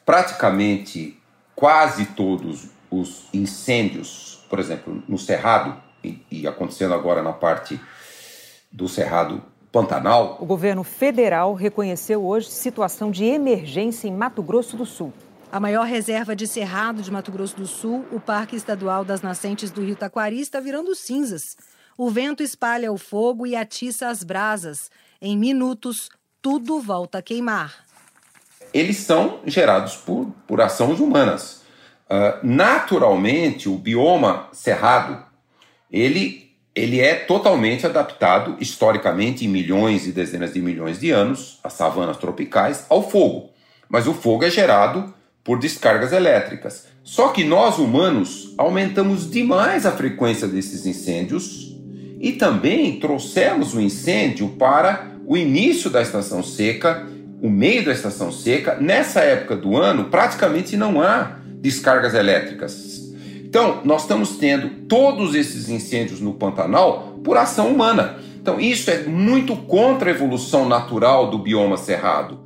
praticamente 0.04 1.18
quase 1.56 2.04
todos 2.06 2.68
os 2.90 3.24
incêndios, 3.32 4.44
por 4.50 4.58
exemplo, 4.58 5.02
no 5.08 5.16
Cerrado, 5.16 5.74
e, 6.04 6.20
e 6.30 6.46
acontecendo 6.46 6.92
agora 6.92 7.22
na 7.22 7.32
parte 7.32 7.80
do 8.70 8.88
Cerrado 8.88 9.42
Pantanal. 9.70 10.36
O 10.40 10.44
governo 10.44 10.82
federal 10.82 11.54
reconheceu 11.54 12.24
hoje 12.24 12.50
situação 12.50 13.10
de 13.10 13.24
emergência 13.24 14.08
em 14.08 14.12
Mato 14.12 14.42
Grosso 14.42 14.76
do 14.76 14.84
Sul. 14.84 15.12
A 15.52 15.60
maior 15.60 15.86
reserva 15.86 16.34
de 16.34 16.46
cerrado 16.46 17.02
de 17.02 17.10
Mato 17.10 17.30
Grosso 17.30 17.54
do 17.54 17.66
Sul, 17.66 18.06
o 18.10 18.18
Parque 18.18 18.56
Estadual 18.56 19.04
das 19.04 19.20
Nascentes 19.20 19.70
do 19.70 19.82
Rio 19.82 19.94
Taquari, 19.94 20.40
está 20.40 20.58
virando 20.60 20.94
cinzas. 20.94 21.58
O 21.98 22.08
vento 22.08 22.42
espalha 22.42 22.90
o 22.90 22.96
fogo 22.96 23.46
e 23.46 23.54
atiça 23.54 24.08
as 24.08 24.24
brasas. 24.24 24.90
Em 25.20 25.36
minutos, 25.36 26.08
tudo 26.40 26.80
volta 26.80 27.18
a 27.18 27.22
queimar. 27.22 27.84
Eles 28.72 28.96
são 28.96 29.40
gerados 29.44 29.94
por, 29.94 30.32
por 30.46 30.58
ações 30.62 31.00
humanas. 31.00 31.62
Uh, 32.06 32.40
naturalmente, 32.42 33.68
o 33.68 33.76
bioma 33.76 34.48
cerrado, 34.52 35.22
ele 35.90 36.50
ele 36.74 36.98
é 36.98 37.14
totalmente 37.14 37.84
adaptado, 37.84 38.56
historicamente, 38.58 39.44
em 39.44 39.48
milhões 39.48 40.06
e 40.06 40.12
dezenas 40.12 40.54
de 40.54 40.62
milhões 40.62 40.98
de 40.98 41.10
anos, 41.10 41.60
as 41.62 41.74
savanas 41.74 42.16
tropicais, 42.16 42.86
ao 42.88 43.06
fogo. 43.06 43.50
Mas 43.90 44.06
o 44.06 44.14
fogo 44.14 44.44
é 44.44 44.48
gerado 44.48 45.12
por 45.44 45.58
descargas 45.58 46.12
elétricas. 46.12 46.86
Só 47.02 47.28
que 47.28 47.44
nós, 47.44 47.78
humanos, 47.78 48.54
aumentamos 48.56 49.30
demais 49.30 49.84
a 49.84 49.92
frequência 49.92 50.46
desses 50.46 50.86
incêndios 50.86 51.76
e 52.20 52.32
também 52.32 53.00
trouxemos 53.00 53.74
o 53.74 53.80
incêndio 53.80 54.48
para 54.50 55.10
o 55.26 55.36
início 55.36 55.90
da 55.90 56.00
estação 56.00 56.42
seca, 56.42 57.06
o 57.42 57.50
meio 57.50 57.84
da 57.84 57.92
estação 57.92 58.30
seca. 58.30 58.76
Nessa 58.76 59.20
época 59.20 59.56
do 59.56 59.76
ano, 59.76 60.04
praticamente 60.04 60.76
não 60.76 61.00
há 61.00 61.38
descargas 61.60 62.14
elétricas 62.14 62.92
então, 63.52 63.82
nós 63.84 64.00
estamos 64.00 64.38
tendo 64.38 64.86
todos 64.88 65.34
esses 65.34 65.68
incêndios 65.68 66.22
no 66.22 66.32
Pantanal 66.32 67.18
por 67.22 67.36
ação 67.36 67.68
humana. 67.68 68.16
Então, 68.40 68.58
isso 68.58 68.90
é 68.90 69.02
muito 69.02 69.54
contra 69.54 70.08
a 70.08 70.14
evolução 70.14 70.66
natural 70.66 71.30
do 71.30 71.36
bioma 71.36 71.76
cerrado. 71.76 72.40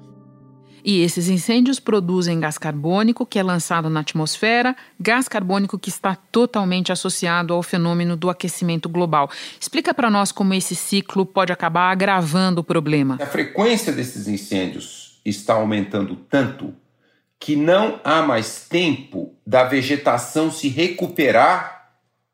E 0.86 1.02
esses 1.02 1.28
incêndios 1.28 1.80
produzem 1.80 2.38
gás 2.38 2.56
carbônico, 2.56 3.26
que 3.26 3.40
é 3.40 3.42
lançado 3.42 3.90
na 3.90 4.00
atmosfera, 4.00 4.76
gás 5.00 5.26
carbônico 5.26 5.76
que 5.76 5.88
está 5.88 6.14
totalmente 6.14 6.92
associado 6.92 7.52
ao 7.52 7.60
fenômeno 7.60 8.16
do 8.16 8.30
aquecimento 8.30 8.88
global. 8.88 9.28
Explica 9.58 9.92
para 9.92 10.08
nós 10.08 10.30
como 10.30 10.54
esse 10.54 10.76
ciclo 10.76 11.26
pode 11.26 11.52
acabar 11.52 11.90
agravando 11.90 12.60
o 12.60 12.64
problema. 12.64 13.18
A 13.20 13.26
frequência 13.26 13.92
desses 13.92 14.28
incêndios 14.28 15.20
está 15.24 15.54
aumentando 15.54 16.14
tanto 16.14 16.72
que 17.40 17.56
não 17.56 18.00
há 18.04 18.22
mais 18.22 18.68
tempo 18.68 19.34
da 19.44 19.64
vegetação 19.64 20.52
se 20.52 20.68
recuperar 20.68 21.90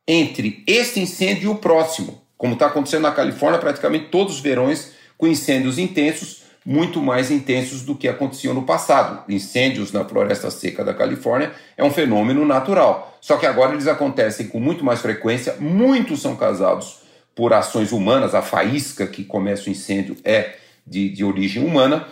entre 0.06 0.62
esse 0.66 1.00
incêndio 1.00 1.44
e 1.44 1.49
o 1.49 1.54
próximo, 1.54 2.23
como 2.37 2.52
está 2.52 2.66
acontecendo 2.66 3.04
na 3.04 3.12
Califórnia 3.12 3.59
praticamente 3.59 4.11
todos 4.11 4.35
os 4.35 4.40
verões 4.40 4.92
com 5.16 5.26
incêndios 5.26 5.78
intensos, 5.78 6.41
muito 6.64 7.02
mais 7.02 7.31
intensos 7.31 7.83
do 7.83 7.95
que 7.95 8.09
aconteciam 8.09 8.54
no 8.54 8.62
passado. 8.62 9.25
Incêndios 9.28 9.92
na 9.92 10.04
floresta 10.04 10.50
seca 10.50 10.85
da 10.85 10.95
Califórnia 10.95 11.52
é 11.76 11.83
um 11.83 11.90
fenômeno 11.90 12.45
natural, 12.45 13.19
só 13.21 13.37
que 13.37 13.47
agora 13.47 13.73
eles 13.73 13.87
acontecem 13.87 14.47
com 14.47 14.61
muito 14.61 14.85
mais 14.85 15.00
frequência, 15.00 15.57
muitos 15.59 16.21
são 16.21 16.37
causados 16.37 17.02
por 17.35 17.52
ações 17.52 17.92
humanas, 17.92 18.35
a 18.35 18.42
faísca 18.42 19.07
que 19.07 19.25
começa 19.25 19.69
o 19.69 19.73
incêndio 19.73 20.16
é 20.25 20.57
de, 20.87 21.09
de 21.09 21.25
origem 21.25 21.64
humana, 21.64 22.07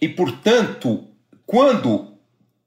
e 0.00 0.08
portanto, 0.08 1.04
quando 1.46 2.12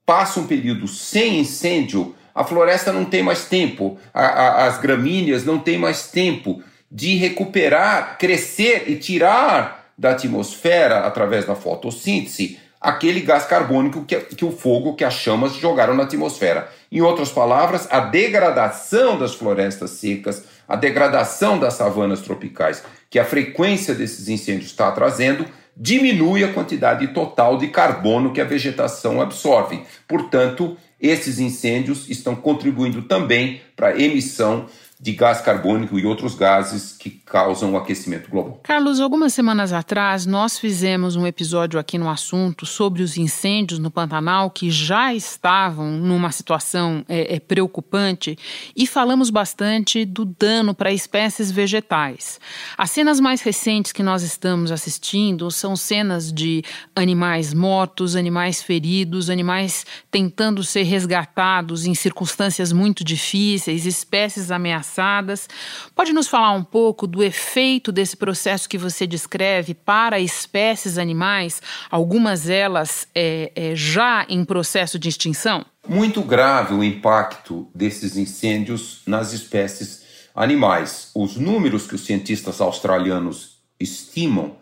passa 0.04 0.38
um 0.40 0.46
período 0.46 0.86
sem 0.86 1.40
incêndio, 1.40 2.14
a 2.34 2.44
floresta 2.44 2.92
não 2.92 3.04
tem 3.04 3.22
mais 3.22 3.46
tempo, 3.46 3.98
a, 4.14 4.24
a, 4.24 4.66
as 4.66 4.78
gramíneas 4.78 5.44
não 5.44 5.58
têm 5.58 5.76
mais 5.76 6.08
tempo 6.10 6.62
de 6.90 7.16
recuperar, 7.16 8.16
crescer 8.18 8.84
e 8.86 8.96
tirar 8.96 9.75
da 9.98 10.10
atmosfera, 10.10 11.00
através 11.00 11.44
da 11.44 11.54
fotossíntese, 11.54 12.58
aquele 12.80 13.20
gás 13.20 13.46
carbônico 13.46 14.04
que, 14.04 14.16
que 14.16 14.44
o 14.44 14.52
fogo, 14.52 14.94
que 14.94 15.04
as 15.04 15.14
chamas 15.14 15.54
jogaram 15.54 15.94
na 15.94 16.04
atmosfera. 16.04 16.70
Em 16.92 17.00
outras 17.00 17.30
palavras, 17.30 17.88
a 17.90 18.00
degradação 18.00 19.18
das 19.18 19.34
florestas 19.34 19.90
secas, 19.90 20.44
a 20.68 20.76
degradação 20.76 21.58
das 21.58 21.74
savanas 21.74 22.20
tropicais, 22.20 22.82
que 23.10 23.18
a 23.18 23.24
frequência 23.24 23.94
desses 23.94 24.28
incêndios 24.28 24.70
está 24.70 24.90
trazendo, 24.92 25.46
diminui 25.76 26.42
a 26.42 26.52
quantidade 26.52 27.08
total 27.08 27.58
de 27.58 27.68
carbono 27.68 28.32
que 28.32 28.40
a 28.40 28.44
vegetação 28.44 29.20
absorve. 29.20 29.82
Portanto, 30.08 30.76
esses 31.00 31.38
incêndios 31.38 32.08
estão 32.08 32.34
contribuindo 32.34 33.02
também 33.02 33.60
para 33.74 33.88
a 33.88 34.00
emissão 34.00 34.66
de 34.98 35.12
gás 35.12 35.42
carbônico 35.42 35.98
e 35.98 36.06
outros 36.06 36.34
gases 36.34 36.92
que 36.92 37.10
causam 37.10 37.72
o 37.72 37.76
aquecimento 37.76 38.30
global. 38.30 38.60
Carlos, 38.62 38.98
algumas 38.98 39.34
semanas 39.34 39.70
atrás 39.70 40.24
nós 40.24 40.58
fizemos 40.58 41.16
um 41.16 41.26
episódio 41.26 41.78
aqui 41.78 41.98
no 41.98 42.08
assunto 42.08 42.64
sobre 42.64 43.02
os 43.02 43.18
incêndios 43.18 43.78
no 43.78 43.90
Pantanal 43.90 44.50
que 44.50 44.70
já 44.70 45.12
estavam 45.12 45.90
numa 45.90 46.32
situação 46.32 47.04
é, 47.08 47.34
é, 47.34 47.40
preocupante 47.40 48.38
e 48.74 48.86
falamos 48.86 49.28
bastante 49.28 50.06
do 50.06 50.24
dano 50.24 50.74
para 50.74 50.90
espécies 50.90 51.50
vegetais. 51.50 52.40
As 52.78 52.90
cenas 52.90 53.20
mais 53.20 53.42
recentes 53.42 53.92
que 53.92 54.02
nós 54.02 54.22
estamos 54.22 54.72
assistindo 54.72 55.50
são 55.50 55.76
cenas 55.76 56.32
de 56.32 56.62
animais 56.94 57.52
mortos, 57.52 58.16
animais 58.16 58.62
feridos, 58.62 59.28
animais 59.28 59.84
tentando 60.10 60.64
ser 60.64 60.84
resgatados 60.84 61.84
em 61.84 61.94
circunstâncias 61.94 62.72
muito 62.72 63.04
difíceis, 63.04 63.84
espécies 63.84 64.50
ameaçadas 64.50 64.85
ameaçadas. 64.86 65.48
Pode 65.94 66.12
nos 66.12 66.28
falar 66.28 66.52
um 66.52 66.62
pouco 66.62 67.06
do 67.06 67.22
efeito 67.22 67.90
desse 67.90 68.16
processo 68.16 68.68
que 68.68 68.78
você 68.78 69.06
descreve 69.06 69.74
para 69.74 70.20
espécies 70.20 70.96
animais, 70.96 71.60
algumas 71.90 72.44
delas 72.44 73.08
é, 73.14 73.52
é, 73.54 73.74
já 73.74 74.24
em 74.28 74.44
processo 74.44 74.98
de 74.98 75.08
extinção? 75.08 75.64
Muito 75.88 76.22
grave 76.22 76.74
o 76.74 76.82
impacto 76.82 77.68
desses 77.74 78.16
incêndios 78.16 79.02
nas 79.06 79.32
espécies 79.32 80.04
animais. 80.34 81.10
Os 81.14 81.36
números 81.36 81.86
que 81.86 81.94
os 81.94 82.04
cientistas 82.04 82.60
australianos 82.60 83.58
estimam 83.78 84.56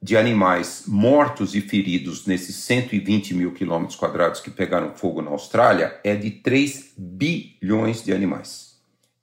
de 0.00 0.16
animais 0.16 0.84
mortos 0.86 1.56
e 1.56 1.60
feridos 1.60 2.24
nesses 2.24 2.54
120 2.56 3.34
mil 3.34 3.52
quilômetros 3.52 3.96
quadrados 3.96 4.40
que 4.40 4.50
pegaram 4.50 4.94
fogo 4.94 5.20
na 5.20 5.30
Austrália 5.30 5.98
é 6.04 6.14
de 6.14 6.30
3 6.30 6.92
bilhões 6.96 8.04
de 8.04 8.12
animais 8.12 8.67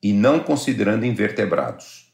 e 0.05 0.13
não 0.13 0.39
considerando 0.39 1.03
invertebrados, 1.03 2.13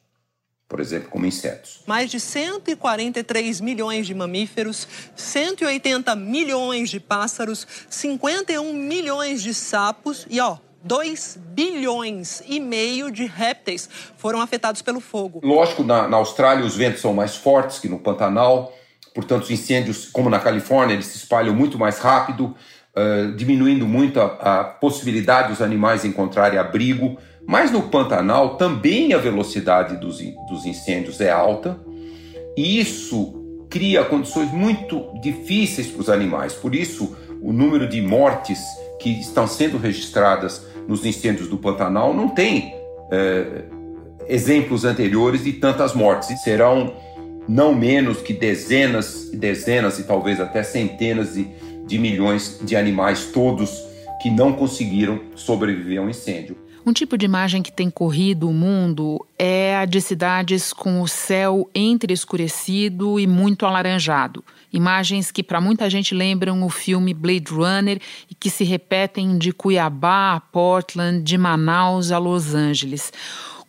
por 0.66 0.80
exemplo, 0.80 1.10
como 1.10 1.26
insetos. 1.26 1.82
Mais 1.86 2.10
de 2.10 2.22
143 2.22 3.60
milhões 3.60 4.08
de 4.08 4.16
mamíferos, 4.16 4.88
180 5.14 6.16
milhões 6.16 6.90
de 6.90 7.02
pássaros, 7.02 7.68
51 7.90 8.74
milhões 8.74 9.44
de 9.44 9.54
sapos 9.54 10.26
e, 10.30 10.40
ó, 10.40 10.56
2 10.86 11.38
bilhões 11.48 12.42
e 12.48 12.62
meio 12.62 13.12
de 13.12 13.26
répteis 13.26 13.90
foram 14.16 14.40
afetados 14.40 14.82
pelo 14.82 15.02
fogo. 15.02 15.42
Lógico, 15.44 15.84
na, 15.84 16.08
na 16.08 16.16
Austrália 16.16 16.64
os 16.64 16.78
ventos 16.78 17.02
são 17.02 17.14
mais 17.14 17.36
fortes 17.36 17.78
que 17.78 17.90
no 17.90 18.00
Pantanal, 18.00 18.74
portanto, 19.14 19.44
os 19.44 19.52
incêndios, 19.52 20.06
como 20.10 20.30
na 20.30 20.40
Califórnia, 20.40 20.94
eles 20.94 21.08
se 21.08 21.18
espalham 21.18 21.54
muito 21.54 21.78
mais 21.78 22.00
rápido, 22.00 22.56
uh, 22.96 23.36
diminuindo 23.36 23.86
muito 23.86 24.22
a, 24.22 24.62
a 24.62 24.64
possibilidade 24.64 25.50
dos 25.50 25.62
animais 25.62 26.06
encontrarem 26.06 26.58
abrigo. 26.58 27.20
Mas 27.52 27.70
no 27.70 27.82
Pantanal 27.82 28.56
também 28.56 29.14
a 29.14 29.18
velocidade 29.18 29.98
dos, 29.98 30.20
dos 30.48 30.66
incêndios 30.66 31.20
é 31.20 31.30
alta 31.30 31.78
e 32.56 32.80
isso 32.80 33.66
cria 33.70 34.06
condições 34.06 34.50
muito 34.54 35.12
difíceis 35.22 35.88
para 35.88 36.00
os 36.00 36.10
animais. 36.10 36.54
Por 36.54 36.74
isso, 36.74 37.14
o 37.42 37.52
número 37.52 37.90
de 37.90 38.02
mortes 38.02 38.58
que 39.02 39.10
estão 39.20 39.46
sendo 39.48 39.78
registradas 39.78 40.66
nos 40.88 41.06
incêndios 41.06 41.50
do 41.50 41.58
Pantanal 41.58 42.14
não 42.14 42.30
tem 42.30 42.74
é, 43.12 43.66
exemplos 44.30 44.86
anteriores 44.86 45.44
de 45.44 45.52
tantas 45.52 45.94
mortes. 45.94 46.42
Serão 46.44 46.94
não 47.50 47.76
menos 47.76 48.22
que 48.22 48.32
dezenas 48.32 49.30
e 49.34 49.36
dezenas 49.36 50.00
e 50.00 50.04
talvez 50.04 50.40
até 50.40 50.64
centenas 50.64 51.34
de, 51.34 51.46
de 51.86 52.00
milhões 52.00 52.62
de 52.64 52.78
animais, 52.78 53.26
todos 53.26 53.78
que 54.22 54.30
não 54.30 54.54
conseguiram 54.54 55.20
sobreviver 55.36 56.00
ao 56.00 56.10
incêndio. 56.10 56.56
Um 56.84 56.94
tipo 56.94 57.16
de 57.16 57.26
imagem 57.26 57.62
que 57.62 57.72
tem 57.72 57.92
corrido 57.92 58.50
o 58.50 58.54
mundo 58.54 59.24
é 59.38 59.78
a 59.78 59.86
de 59.86 60.02
cidades 60.02 60.74
com 60.74 61.00
o 61.02 61.08
céu 61.08 61.70
entre 61.76 62.12
escurecido 62.12 63.20
e 63.20 63.28
muito 63.28 63.68
alaranjado. 63.68 64.44
Imagens 64.74 65.30
que 65.30 65.44
para 65.44 65.62
muita 65.62 65.88
gente 65.92 66.16
lembram 66.16 66.64
o 66.64 66.70
filme 66.70 67.14
Blade 67.14 67.52
Runner 67.52 68.02
e 68.28 68.34
que 68.34 68.50
se 68.50 68.64
repetem 68.64 69.38
de 69.38 69.52
Cuiabá 69.52 70.34
a 70.34 70.40
Portland, 70.40 71.22
de 71.22 71.38
Manaus 71.38 72.12
a 72.12 72.18
Los 72.18 72.56
Angeles. 72.56 73.14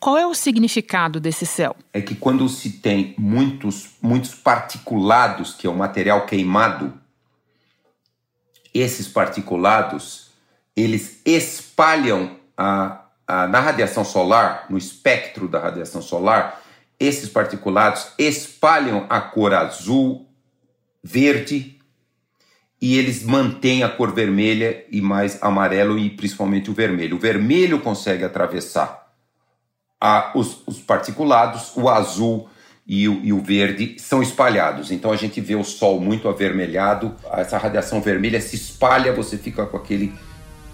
Qual 0.01 0.17
é 0.17 0.27
o 0.27 0.35
significado 0.35 1.21
desse 1.21 1.45
céu? 1.45 1.77
É 1.93 2.01
que 2.01 2.15
quando 2.15 2.49
se 2.49 2.71
tem 2.71 3.15
muitos, 3.19 3.91
muitos 4.01 4.35
particulados, 4.35 5.53
que 5.53 5.67
é 5.67 5.71
o 5.71 5.77
material 5.77 6.25
queimado, 6.25 6.95
esses 8.73 9.07
particulados, 9.07 10.31
eles 10.75 11.21
espalham 11.27 12.37
a, 12.57 13.02
a, 13.27 13.47
na 13.47 13.61
radiação 13.61 14.05
solar, 14.05 14.67
no 14.69 14.79
espectro 14.79 15.49
da 15.49 15.59
radiação 15.59 16.03
solar, 16.03 16.61
esses 16.99 17.29
particulados 17.29 18.13
espalham 18.19 19.07
a 19.09 19.21
cor 19.21 19.55
azul, 19.55 20.29
verde, 21.03 21.79
e 22.81 22.99
eles 22.99 23.23
mantêm 23.23 23.85
a 23.85 23.89
cor 23.89 24.13
vermelha 24.13 24.85
e 24.91 25.01
mais 25.01 25.41
amarelo 25.41 25.97
e 25.97 26.11
principalmente 26.11 26.69
o 26.69 26.75
vermelho. 26.75 27.17
O 27.17 27.21
vermelho 27.21 27.79
consegue 27.79 28.25
atravessar 28.25 29.03
a, 30.01 30.33
os, 30.35 30.63
os, 30.67 30.81
particulados, 30.81 31.77
o 31.77 31.89
azul 31.89 32.49
e 32.85 33.09
o, 33.09 33.21
e 33.23 33.33
o, 33.33 33.41
verde 33.41 33.97
são 34.01 34.21
espalhados. 34.21 34.91
Então 34.91 35.13
a 35.13 35.17
gente 35.17 35.41
vê 35.41 35.55
o 35.55 35.63
sol 35.63 36.01
muito 36.01 36.29
avermelhado, 36.29 37.15
essa 37.31 37.57
radiação 37.57 38.01
vermelha 38.01 38.41
se 38.41 38.57
espalha, 38.57 39.13
você 39.13 39.39
fica 39.39 39.65
com 39.65 39.77
aquele, 39.77 40.13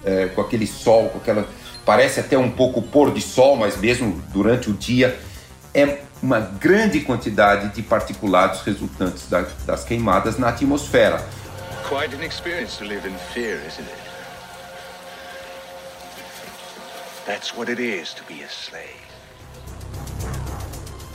é, 0.03 0.29
com 0.29 0.41
aquele 0.41 0.67
sol, 0.67 1.11
com 1.11 1.19
aquela. 1.19 1.47
Parece 1.89 2.21
até 2.21 2.37
um 2.37 2.51
pouco 2.51 2.83
pôr 2.83 3.15
de 3.15 3.23
sol, 3.23 3.57
mas 3.57 3.79
mesmo 3.79 4.21
durante 4.31 4.69
o 4.69 4.75
dia 4.75 5.19
é 5.73 6.03
uma 6.23 6.39
grande 6.39 7.01
quantidade 7.01 7.75
de 7.75 7.81
particulados 7.83 8.61
resultantes 8.61 9.27
da, 9.27 9.47
das 9.65 9.85
queimadas 9.85 10.37
na 10.37 10.51
atmosfera. 10.51 11.27
Quite 11.89 12.15
an 12.15 12.23
experience 12.27 12.77
to 12.77 12.85
live 12.85 13.09
in 13.09 13.15
fear, 13.33 13.57
isn't 13.67 13.89
it? 13.89 13.99
That's 17.25 17.57
what 17.57 17.71
it 17.71 17.81
is 17.81 18.13
to 18.13 18.23
be 18.29 18.45
a 18.45 18.49
slave 18.49 19.09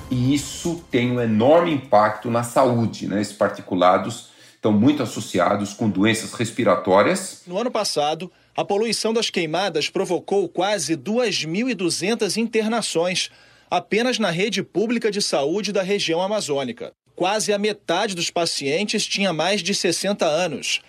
e 0.10 0.34
isso 0.34 0.84
tem 0.89 1.12
um 1.12 1.22
enorme 1.22 1.72
impacto 1.72 2.32
na 2.32 2.42
saúde. 2.44 3.08
Né? 3.08 3.22
Esses 3.22 3.34
particulados 3.34 4.30
estão 4.53 4.72
muito 4.72 5.03
associados 5.03 5.74
com 5.74 5.88
doenças 5.89 6.34
respiratórias. 6.34 7.42
No 7.46 7.60
ano 7.60 7.70
passado, 7.70 8.32
a 8.55 8.63
poluição 8.63 9.13
das 9.13 9.29
queimadas 9.29 9.89
provocou 9.89 10.48
quase 10.48 10.95
2.200 10.95 12.38
internações 12.38 13.29
apenas 13.69 14.19
na 14.19 14.29
rede 14.29 14.62
pública 14.62 15.10
de 15.10 15.22
saúde 15.22 15.72
da 15.72 15.81
região 15.81 16.22
amazônica. 16.22 16.93
Quase 17.15 17.51
a 17.51 17.57
metade 17.57 18.15
dos 18.15 18.29
pacientes 18.29 19.05
tinha 19.05 19.33
mais 19.33 19.62
de 19.62 19.74
60 19.74 20.25
anos 20.25 20.81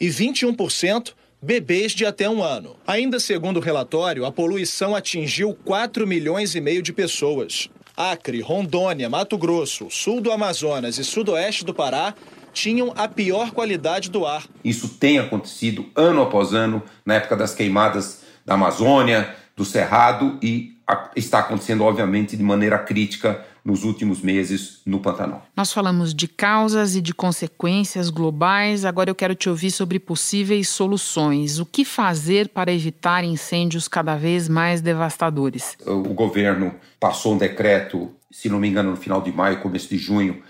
e 0.00 0.08
21% 0.08 1.14
bebês 1.42 1.92
de 1.92 2.04
até 2.04 2.28
um 2.28 2.42
ano. 2.42 2.76
Ainda 2.86 3.18
segundo 3.18 3.58
o 3.58 3.62
relatório, 3.62 4.24
a 4.24 4.32
poluição 4.32 4.94
atingiu 4.94 5.54
4 5.64 6.06
milhões 6.06 6.54
e 6.54 6.60
meio 6.60 6.82
de 6.82 6.92
pessoas. 6.92 7.68
Acre, 7.96 8.40
Rondônia, 8.40 9.08
Mato 9.08 9.36
Grosso, 9.36 9.90
sul 9.90 10.20
do 10.20 10.30
Amazonas 10.30 10.98
e 10.98 11.04
sudoeste 11.04 11.64
do 11.64 11.74
Pará 11.74 12.14
tinham 12.52 12.92
a 12.96 13.06
pior 13.08 13.50
qualidade 13.50 14.10
do 14.10 14.26
ar. 14.26 14.44
Isso 14.64 14.88
tem 14.88 15.18
acontecido 15.18 15.86
ano 15.94 16.22
após 16.22 16.52
ano, 16.52 16.82
na 17.04 17.14
época 17.14 17.36
das 17.36 17.54
queimadas 17.54 18.22
da 18.44 18.54
Amazônia, 18.54 19.34
do 19.56 19.64
Cerrado 19.64 20.38
e 20.42 20.76
está 21.14 21.40
acontecendo, 21.40 21.84
obviamente, 21.84 22.36
de 22.36 22.42
maneira 22.42 22.78
crítica 22.78 23.44
nos 23.64 23.84
últimos 23.84 24.22
meses 24.22 24.80
no 24.86 24.98
Pantanal. 25.00 25.46
Nós 25.54 25.70
falamos 25.70 26.14
de 26.14 26.26
causas 26.26 26.96
e 26.96 27.02
de 27.02 27.12
consequências 27.12 28.08
globais, 28.08 28.86
agora 28.86 29.10
eu 29.10 29.14
quero 29.14 29.34
te 29.34 29.50
ouvir 29.50 29.70
sobre 29.70 29.98
possíveis 29.98 30.70
soluções. 30.70 31.58
O 31.58 31.66
que 31.66 31.84
fazer 31.84 32.48
para 32.48 32.72
evitar 32.72 33.24
incêndios 33.24 33.86
cada 33.86 34.16
vez 34.16 34.48
mais 34.48 34.80
devastadores? 34.80 35.76
O 35.84 36.14
governo 36.14 36.74
passou 36.98 37.34
um 37.34 37.38
decreto, 37.38 38.10
se 38.30 38.48
não 38.48 38.58
me 38.58 38.68
engano, 38.68 38.92
no 38.92 38.96
final 38.96 39.20
de 39.20 39.30
maio, 39.30 39.60
começo 39.60 39.90
de 39.90 39.98
junho, 39.98 40.42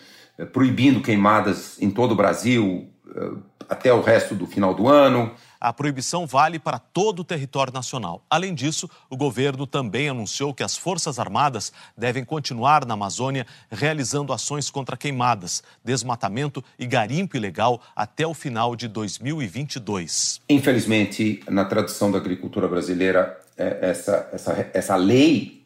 proibindo 0.46 1.00
queimadas 1.00 1.80
em 1.80 1.90
todo 1.90 2.12
o 2.12 2.16
Brasil 2.16 2.88
eh, 3.14 3.30
até 3.68 3.92
o 3.92 4.00
resto 4.00 4.34
do 4.34 4.46
final 4.46 4.74
do 4.74 4.88
ano. 4.88 5.30
A 5.60 5.72
proibição 5.72 6.26
vale 6.26 6.58
para 6.58 6.78
todo 6.78 7.20
o 7.20 7.24
território 7.24 7.72
nacional. 7.72 8.22
Além 8.30 8.54
disso, 8.54 8.88
o 9.10 9.16
governo 9.16 9.66
também 9.66 10.08
anunciou 10.08 10.54
que 10.54 10.62
as 10.62 10.76
Forças 10.76 11.18
Armadas 11.18 11.72
devem 11.96 12.24
continuar 12.24 12.86
na 12.86 12.94
Amazônia 12.94 13.46
realizando 13.70 14.32
ações 14.32 14.70
contra 14.70 14.96
queimadas, 14.96 15.62
desmatamento 15.84 16.64
e 16.78 16.86
garimpo 16.86 17.36
ilegal 17.36 17.80
até 17.94 18.26
o 18.26 18.32
final 18.32 18.76
de 18.76 18.86
2022. 18.86 20.40
Infelizmente, 20.48 21.40
na 21.50 21.64
tradição 21.64 22.10
da 22.10 22.18
agricultura 22.18 22.68
brasileira, 22.68 23.38
é, 23.56 23.90
essa, 23.90 24.28
essa, 24.32 24.70
essa 24.72 24.96
lei 24.96 25.57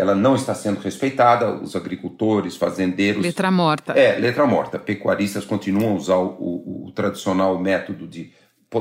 ela 0.00 0.14
não 0.14 0.34
está 0.34 0.54
sendo 0.54 0.80
respeitada, 0.80 1.52
os 1.52 1.76
agricultores, 1.76 2.56
fazendeiros... 2.56 3.22
Letra 3.22 3.50
morta. 3.50 3.92
É, 3.92 4.18
letra 4.18 4.46
morta. 4.46 4.78
Pecuaristas 4.78 5.44
continuam 5.44 5.92
a 5.92 5.94
usar 5.96 6.16
o, 6.16 6.28
o, 6.38 6.86
o 6.86 6.92
tradicional 6.92 7.58
método 7.58 8.08
de 8.08 8.32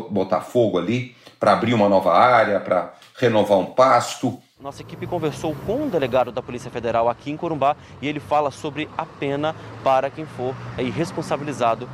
botar 0.09 0.39
fogo 0.41 0.77
ali 0.77 1.13
para 1.37 1.51
abrir 1.51 1.73
uma 1.73 1.89
nova 1.89 2.13
área, 2.13 2.59
para 2.61 2.93
renovar 3.17 3.57
um 3.59 3.65
pasto. 3.65 4.39
Nossa 4.61 4.81
equipe 4.81 5.07
conversou 5.07 5.55
com 5.65 5.83
um 5.83 5.87
delegado 5.87 6.33
da 6.33 6.41
Polícia 6.41 6.69
Federal 6.69 7.07
aqui 7.07 7.31
em 7.31 7.37
Corumbá 7.37 7.77
e 8.01 8.09
ele 8.09 8.19
fala 8.19 8.51
sobre 8.51 8.89
a 8.97 9.05
pena 9.05 9.55
para 9.85 10.09
quem 10.09 10.25
for 10.25 10.53
responsabilizado 10.93 11.87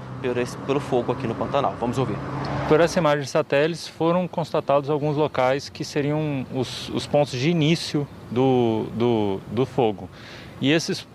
pelo 0.66 0.80
fogo 0.80 1.12
aqui 1.12 1.28
no 1.28 1.36
Pantanal. 1.36 1.76
Vamos 1.80 2.00
ouvir. 2.00 2.18
Por 2.68 2.82
essa 2.82 2.98
imagem 2.98 3.24
de 3.24 3.30
satélites 3.30 3.88
foram 3.88 4.28
constatados 4.28 4.90
alguns 4.90 5.16
locais 5.16 5.70
que 5.70 5.86
seriam 5.86 6.44
os, 6.52 6.90
os 6.90 7.06
pontos 7.06 7.34
de 7.40 7.52
início 7.52 8.08
do, 8.32 8.88
do, 8.96 9.40
do 9.52 9.66
fogo. 9.68 10.10
E 10.60 10.72
esses, 10.72 11.08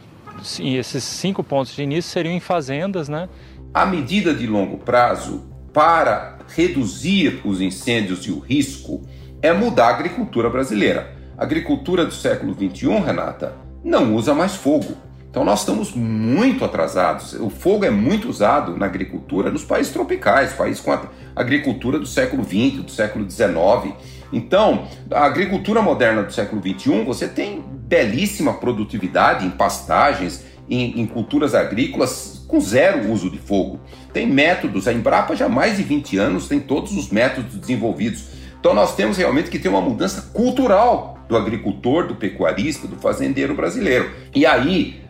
esses 0.60 1.02
cinco 1.02 1.42
pontos 1.42 1.74
de 1.74 1.82
início 1.82 2.12
seriam 2.12 2.32
em 2.32 2.38
fazendas, 2.38 3.08
né? 3.08 3.28
A 3.74 3.84
medida 3.84 4.32
de 4.32 4.46
longo 4.46 4.78
prazo 4.78 5.50
para 5.72 6.38
reduzir 6.54 7.40
os 7.44 7.60
incêndios 7.60 8.24
e 8.24 8.30
o 8.30 8.38
risco 8.38 9.02
é 9.42 9.52
mudar 9.52 9.88
a 9.88 9.90
agricultura 9.96 10.48
brasileira. 10.48 11.18
Agricultura 11.40 12.04
do 12.04 12.12
século 12.12 12.52
XXI, 12.52 12.86
Renata, 12.98 13.54
não 13.82 14.14
usa 14.14 14.34
mais 14.34 14.56
fogo. 14.56 14.94
Então 15.30 15.42
nós 15.42 15.60
estamos 15.60 15.94
muito 15.94 16.66
atrasados. 16.66 17.32
O 17.32 17.48
fogo 17.48 17.82
é 17.82 17.88
muito 17.88 18.28
usado 18.28 18.76
na 18.76 18.84
agricultura 18.84 19.50
nos 19.50 19.64
países 19.64 19.90
tropicais, 19.90 20.52
países 20.52 20.82
com 20.82 20.92
a 20.92 21.00
agricultura 21.34 21.98
do 21.98 22.04
século 22.04 22.44
XX, 22.44 22.82
do 22.82 22.90
século 22.90 23.24
XIX. 23.30 23.94
Então, 24.30 24.86
a 25.10 25.24
agricultura 25.24 25.80
moderna 25.80 26.24
do 26.24 26.30
século 26.30 26.60
XXI, 26.60 27.04
você 27.04 27.26
tem 27.26 27.64
belíssima 27.88 28.52
produtividade 28.52 29.46
em 29.46 29.50
pastagens, 29.50 30.44
em, 30.68 31.00
em 31.00 31.06
culturas 31.06 31.54
agrícolas 31.54 32.44
com 32.46 32.60
zero 32.60 33.10
uso 33.10 33.30
de 33.30 33.38
fogo. 33.38 33.80
Tem 34.12 34.26
métodos, 34.26 34.86
a 34.86 34.92
Embrapa 34.92 35.34
já 35.34 35.46
há 35.46 35.48
mais 35.48 35.78
de 35.78 35.84
20 35.84 36.18
anos 36.18 36.48
tem 36.48 36.60
todos 36.60 36.94
os 36.94 37.08
métodos 37.08 37.56
desenvolvidos. 37.56 38.26
Então 38.60 38.74
nós 38.74 38.94
temos 38.94 39.16
realmente 39.16 39.48
que 39.48 39.58
ter 39.58 39.70
uma 39.70 39.80
mudança 39.80 40.30
cultural 40.34 41.16
do 41.30 41.36
agricultor, 41.36 42.08
do 42.08 42.16
pecuarista, 42.16 42.88
do 42.88 42.96
fazendeiro 42.96 43.54
brasileiro. 43.54 44.10
E 44.34 44.44
aí, 44.44 45.00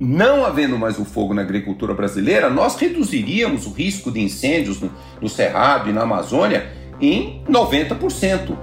não 0.00 0.44
havendo 0.44 0.76
mais 0.76 0.98
o 0.98 1.04
fogo 1.04 1.32
na 1.32 1.42
agricultura 1.42 1.94
brasileira, 1.94 2.50
nós 2.50 2.76
reduziríamos 2.76 3.64
o 3.64 3.72
risco 3.72 4.10
de 4.10 4.20
incêndios 4.20 4.80
no, 4.80 4.90
no 5.22 5.28
Cerrado 5.28 5.88
e 5.88 5.92
na 5.92 6.02
Amazônia 6.02 6.72
em 7.00 7.44
90%. 7.48 8.56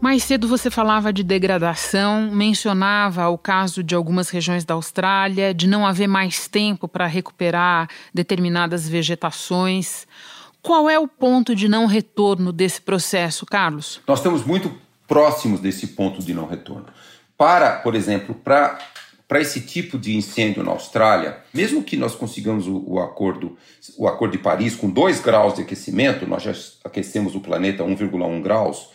Mais 0.00 0.22
cedo 0.22 0.48
você 0.48 0.70
falava 0.70 1.12
de 1.12 1.22
degradação, 1.22 2.30
mencionava 2.32 3.28
o 3.28 3.36
caso 3.36 3.82
de 3.82 3.94
algumas 3.94 4.30
regiões 4.30 4.64
da 4.64 4.72
Austrália, 4.72 5.52
de 5.52 5.66
não 5.66 5.86
haver 5.86 6.06
mais 6.06 6.48
tempo 6.48 6.88
para 6.88 7.04
recuperar 7.04 7.88
determinadas 8.14 8.88
vegetações. 8.88 10.06
Qual 10.62 10.88
é 10.88 10.98
o 10.98 11.08
ponto 11.08 11.54
de 11.54 11.68
não 11.68 11.86
retorno 11.86 12.52
desse 12.52 12.80
processo, 12.80 13.46
Carlos? 13.46 14.00
Nós 14.06 14.18
estamos 14.18 14.44
muito 14.44 14.72
próximos 15.06 15.60
desse 15.60 15.88
ponto 15.88 16.22
de 16.22 16.34
não 16.34 16.46
retorno. 16.46 16.86
Para, 17.36 17.76
por 17.78 17.94
exemplo, 17.94 18.34
para 18.34 18.78
para 19.26 19.42
esse 19.42 19.60
tipo 19.60 19.98
de 19.98 20.16
incêndio 20.16 20.64
na 20.64 20.70
Austrália, 20.70 21.36
mesmo 21.52 21.82
que 21.82 21.98
nós 21.98 22.14
consigamos 22.14 22.66
o, 22.66 22.82
o, 22.86 22.98
acordo, 22.98 23.58
o 23.98 24.08
acordo 24.08 24.32
de 24.32 24.38
Paris 24.38 24.74
com 24.74 24.88
2 24.88 25.20
graus 25.20 25.52
de 25.52 25.60
aquecimento, 25.60 26.26
nós 26.26 26.42
já 26.42 26.52
aquecemos 26.82 27.34
o 27.34 27.40
planeta 27.40 27.84
1,1 27.84 28.40
graus, 28.40 28.88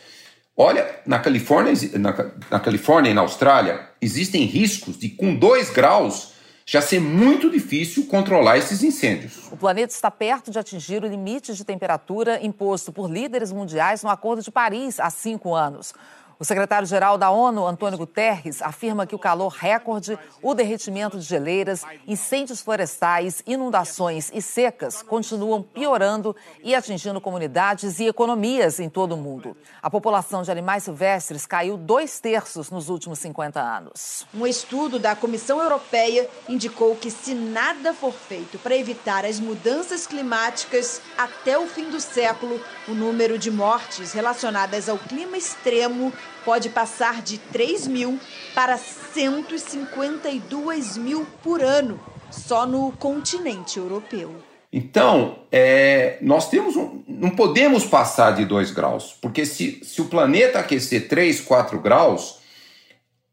Olha, 0.56 0.88
na 1.06 1.18
Califórnia, 1.18 1.74
na, 1.94 2.32
na, 2.52 2.60
Califórnia 2.60 3.10
e 3.10 3.14
na 3.14 3.22
Austrália, 3.22 3.90
existem 4.00 4.46
riscos 4.46 5.00
de, 5.00 5.10
com 5.10 5.34
2 5.34 5.72
graus, 5.72 6.33
já 6.66 6.82
ser 6.82 7.00
muito 7.00 7.50
difícil 7.50 8.06
controlar 8.08 8.58
esses 8.58 8.84
incêndios. 8.84 9.52
O 9.52 9.58
planeta 9.58 9.94
está 9.94 10.10
perto 10.10 10.50
de 10.50 10.58
atingir 10.60 11.04
o 11.04 11.08
limite 11.08 11.54
de 11.54 11.64
temperatura 11.64 12.44
imposto 12.44 12.92
por 12.92 13.10
líderes 13.10 13.52
mundiais 13.52 14.04
no 14.04 14.10
Acordo 14.10 14.42
de 14.42 14.52
Paris 14.52 15.00
há 15.00 15.10
cinco 15.10 15.54
anos. 15.54 15.94
O 16.40 16.44
secretário-geral 16.46 17.18
da 17.18 17.30
ONU, 17.30 17.66
Antônio 17.66 17.98
Guterres, 17.98 18.62
afirma 18.62 19.06
que 19.06 19.16
o 19.16 19.20
calor 19.20 19.50
recorde, 19.50 20.18
o 20.42 20.54
derretimento 20.54 21.20
de 21.20 21.26
geleiras, 21.26 21.84
incêndios 22.08 22.62
florestais, 22.62 23.44
inundações 23.46 24.32
e 24.34 24.42
secas 24.42 25.02
continuam 25.02 25.62
piorando 25.62 26.36
e 26.64 26.74
atingindo 26.74 27.22
comunidades 27.22 28.00
e 28.00 28.08
economias 28.08 28.80
em 28.80 28.90
todo 28.90 29.14
o 29.14 29.18
mundo. 29.18 29.56
A 29.82 29.90
população 29.90 30.42
de 30.42 30.52
animais 30.52 30.84
silvestres 30.84 31.46
caiu 31.46 31.78
dois 31.78 32.20
terços 32.20 32.72
nos 32.72 32.90
últimos 32.90 33.20
50 33.20 33.62
anos. 33.62 34.26
Um 34.34 34.48
estudo 34.48 34.98
da 34.98 35.16
Comissão 35.16 35.62
Europeia 35.62 36.28
indicou 36.50 36.96
que, 36.96 37.12
se 37.12 37.36
nada 37.36 37.94
for 37.94 38.14
feito 38.14 38.58
para 38.58 38.76
evitar 38.76 39.24
as 39.24 39.40
mudanças 39.40 40.08
climáticas 40.08 41.02
até 41.18 41.58
o 41.58 41.68
fim 41.68 41.90
do 41.90 42.00
século, 42.00 42.60
o 42.88 42.94
número 42.94 43.38
de 43.38 43.52
mortes 43.52 44.14
relacionadas 44.14 44.90
ao 44.90 44.98
clima 44.98 45.38
extremo 45.38 46.12
pode 46.44 46.70
passar 46.70 47.22
de 47.22 47.38
3 47.38 47.88
mil 47.88 48.20
para 48.54 48.78
152 48.78 50.98
mil 50.98 51.26
por 51.42 51.64
ano, 51.64 51.98
só 52.30 52.66
no 52.66 52.92
continente 52.94 53.80
europeu. 53.80 54.36
Então, 54.72 55.40
é, 55.52 56.18
nós 56.20 56.50
temos 56.50 56.76
um, 56.76 57.04
não 57.08 57.30
podemos 57.30 57.86
passar 57.86 58.32
de 58.32 58.44
2 58.44 58.72
graus, 58.72 59.16
porque 59.22 59.46
se, 59.46 59.80
se 59.84 60.02
o 60.02 60.06
planeta 60.06 60.58
aquecer 60.60 61.08
3, 61.08 61.42
4 61.42 61.80
graus, 61.80 62.40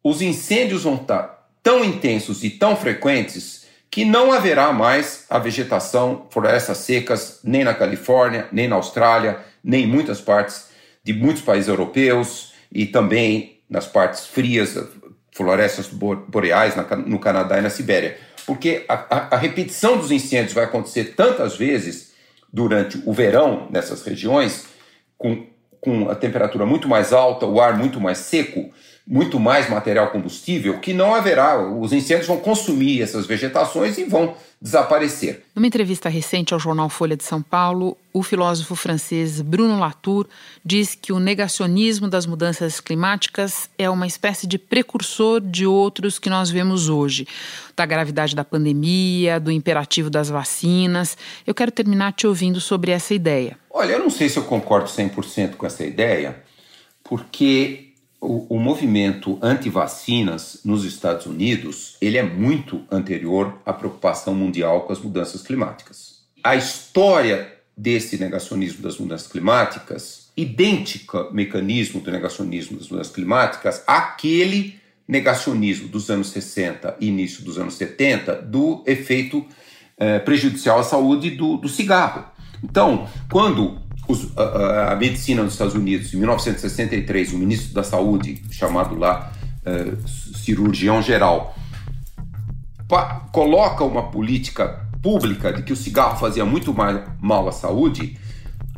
os 0.04 0.20
incêndios 0.20 0.82
vão 0.82 0.96
estar 0.96 1.48
tão 1.62 1.82
intensos 1.84 2.44
e 2.44 2.50
tão 2.50 2.76
frequentes 2.76 3.60
que 3.90 4.04
não 4.04 4.32
haverá 4.32 4.72
mais 4.72 5.24
a 5.28 5.38
vegetação, 5.38 6.26
florestas 6.30 6.78
secas, 6.78 7.40
nem 7.42 7.64
na 7.64 7.74
Califórnia, 7.74 8.46
nem 8.52 8.68
na 8.68 8.76
Austrália, 8.76 9.40
nem 9.64 9.84
em 9.84 9.86
muitas 9.86 10.20
partes 10.20 10.68
de 11.02 11.12
muitos 11.12 11.42
países 11.42 11.68
europeus, 11.68 12.49
e 12.72 12.86
também 12.86 13.60
nas 13.68 13.86
partes 13.86 14.26
frias, 14.26 14.76
florestas 15.32 15.88
boreais 15.88 16.74
no 17.06 17.18
Canadá 17.18 17.58
e 17.58 17.62
na 17.62 17.70
Sibéria. 17.70 18.18
Porque 18.46 18.84
a, 18.88 18.94
a, 18.94 19.34
a 19.34 19.36
repetição 19.36 19.96
dos 19.96 20.10
incêndios 20.10 20.52
vai 20.52 20.64
acontecer 20.64 21.14
tantas 21.14 21.56
vezes 21.56 22.12
durante 22.52 23.00
o 23.06 23.12
verão 23.12 23.68
nessas 23.70 24.02
regiões, 24.02 24.66
com, 25.16 25.46
com 25.80 26.10
a 26.10 26.14
temperatura 26.14 26.66
muito 26.66 26.88
mais 26.88 27.12
alta, 27.12 27.46
o 27.46 27.60
ar 27.60 27.76
muito 27.76 28.00
mais 28.00 28.18
seco, 28.18 28.70
muito 29.06 29.40
mais 29.40 29.68
material 29.68 30.10
combustível, 30.10 30.78
que 30.78 30.92
não 30.92 31.14
haverá, 31.14 31.58
os 31.58 31.92
incêndios 31.92 32.28
vão 32.28 32.38
consumir 32.38 33.02
essas 33.02 33.26
vegetações 33.26 33.98
e 33.98 34.04
vão 34.04 34.34
desaparecer. 34.60 35.42
Numa 35.56 35.66
entrevista 35.66 36.08
recente 36.08 36.52
ao 36.52 36.60
jornal 36.60 36.90
Folha 36.90 37.16
de 37.16 37.24
São 37.24 37.40
Paulo, 37.40 37.96
o 38.12 38.22
filósofo 38.22 38.76
francês 38.76 39.40
Bruno 39.40 39.78
Latour 39.78 40.26
diz 40.62 40.94
que 40.94 41.12
o 41.12 41.18
negacionismo 41.18 42.08
das 42.08 42.26
mudanças 42.26 42.78
climáticas 42.78 43.70
é 43.78 43.88
uma 43.88 44.06
espécie 44.06 44.46
de 44.46 44.58
precursor 44.58 45.40
de 45.40 45.66
outros 45.66 46.18
que 46.18 46.28
nós 46.28 46.50
vemos 46.50 46.90
hoje, 46.90 47.26
da 47.74 47.86
gravidade 47.86 48.36
da 48.36 48.44
pandemia, 48.44 49.40
do 49.40 49.50
imperativo 49.50 50.10
das 50.10 50.28
vacinas. 50.28 51.16
Eu 51.46 51.54
quero 51.54 51.72
terminar 51.72 52.12
te 52.12 52.26
ouvindo 52.26 52.60
sobre 52.60 52.90
essa 52.90 53.14
ideia. 53.14 53.56
Olha, 53.70 53.92
eu 53.92 53.98
não 53.98 54.10
sei 54.10 54.28
se 54.28 54.38
eu 54.38 54.44
concordo 54.44 54.88
100% 54.88 55.56
com 55.56 55.66
essa 55.66 55.84
ideia, 55.84 56.36
porque 57.02 57.89
o, 58.20 58.56
o 58.56 58.58
movimento 58.58 59.38
anti-vacinas 59.40 60.60
nos 60.64 60.84
Estados 60.84 61.26
Unidos 61.26 61.96
ele 62.00 62.18
é 62.18 62.22
muito 62.22 62.82
anterior 62.90 63.58
à 63.64 63.72
preocupação 63.72 64.34
mundial 64.34 64.82
com 64.82 64.92
as 64.92 65.00
mudanças 65.00 65.42
climáticas. 65.42 66.20
A 66.42 66.54
história 66.54 67.52
desse 67.76 68.18
negacionismo 68.18 68.82
das 68.82 68.98
mudanças 68.98 69.26
climáticas, 69.26 70.30
idêntica 70.36 71.30
mecanismo 71.30 72.00
do 72.00 72.10
negacionismo 72.10 72.76
das 72.78 72.88
mudanças 72.88 73.12
climáticas 73.12 73.82
àquele 73.86 74.78
negacionismo 75.08 75.88
dos 75.88 76.10
anos 76.10 76.28
60 76.28 76.96
e 77.00 77.08
início 77.08 77.42
dos 77.42 77.58
anos 77.58 77.74
70 77.74 78.36
do 78.42 78.84
efeito 78.86 79.44
eh, 79.98 80.18
prejudicial 80.18 80.78
à 80.78 80.82
saúde 80.82 81.30
do, 81.30 81.56
do 81.56 81.68
cigarro. 81.68 82.24
Então, 82.62 83.08
quando 83.30 83.80
os, 84.08 84.36
a, 84.36 84.92
a, 84.92 84.96
medicina 84.96 85.42
nos 85.42 85.52
Estados 85.52 85.74
Unidos, 85.74 86.12
em 86.12 86.18
1963, 86.18 87.32
o 87.32 87.38
ministro 87.38 87.74
da 87.74 87.82
Saúde, 87.82 88.42
chamado 88.50 88.96
lá 88.96 89.32
uh, 89.64 90.08
cirurgião 90.08 91.00
geral, 91.02 91.54
pa, 92.88 93.26
coloca 93.32 93.84
uma 93.84 94.10
política 94.10 94.88
pública 95.02 95.52
de 95.52 95.62
que 95.62 95.72
o 95.72 95.76
cigarro 95.76 96.18
fazia 96.18 96.44
muito 96.44 96.74
mal 97.20 97.48
à 97.48 97.52
saúde, 97.52 98.18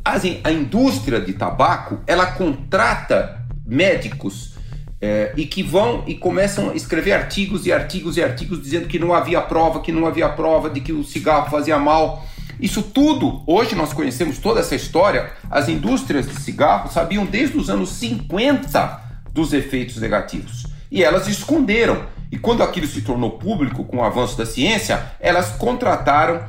a 0.04 0.50
indústria 0.50 1.20
de 1.20 1.32
tabaco 1.32 2.00
ela 2.06 2.26
contrata 2.26 3.44
médicos 3.64 4.52
é, 5.00 5.32
e 5.36 5.46
que 5.46 5.62
vão 5.62 6.04
e 6.06 6.14
começam 6.14 6.70
a 6.70 6.74
escrever 6.74 7.12
artigos 7.12 7.66
e 7.66 7.72
artigos 7.72 8.16
e 8.16 8.22
artigos 8.22 8.62
dizendo 8.62 8.86
que 8.86 8.98
não 8.98 9.12
havia 9.14 9.40
prova, 9.40 9.80
que 9.80 9.90
não 9.90 10.06
havia 10.06 10.28
prova 10.28 10.70
de 10.70 10.80
que 10.80 10.92
o 10.92 11.02
cigarro 11.02 11.50
fazia 11.50 11.78
mal 11.78 12.24
isso 12.60 12.82
tudo, 12.82 13.42
hoje 13.46 13.74
nós 13.74 13.92
conhecemos 13.92 14.38
toda 14.38 14.60
essa 14.60 14.74
história, 14.74 15.32
as 15.50 15.68
indústrias 15.68 16.28
de 16.28 16.40
cigarro 16.40 16.90
sabiam 16.90 17.24
desde 17.24 17.56
os 17.56 17.68
anos 17.68 17.90
50 17.90 19.00
dos 19.32 19.52
efeitos 19.52 19.96
negativos. 19.96 20.66
E 20.90 21.02
elas 21.02 21.26
esconderam. 21.26 22.04
E 22.30 22.38
quando 22.38 22.62
aquilo 22.62 22.86
se 22.86 23.02
tornou 23.02 23.32
público 23.32 23.84
com 23.84 23.98
o 23.98 24.04
avanço 24.04 24.36
da 24.36 24.46
ciência, 24.46 25.02
elas 25.20 25.50
contrataram 25.56 26.44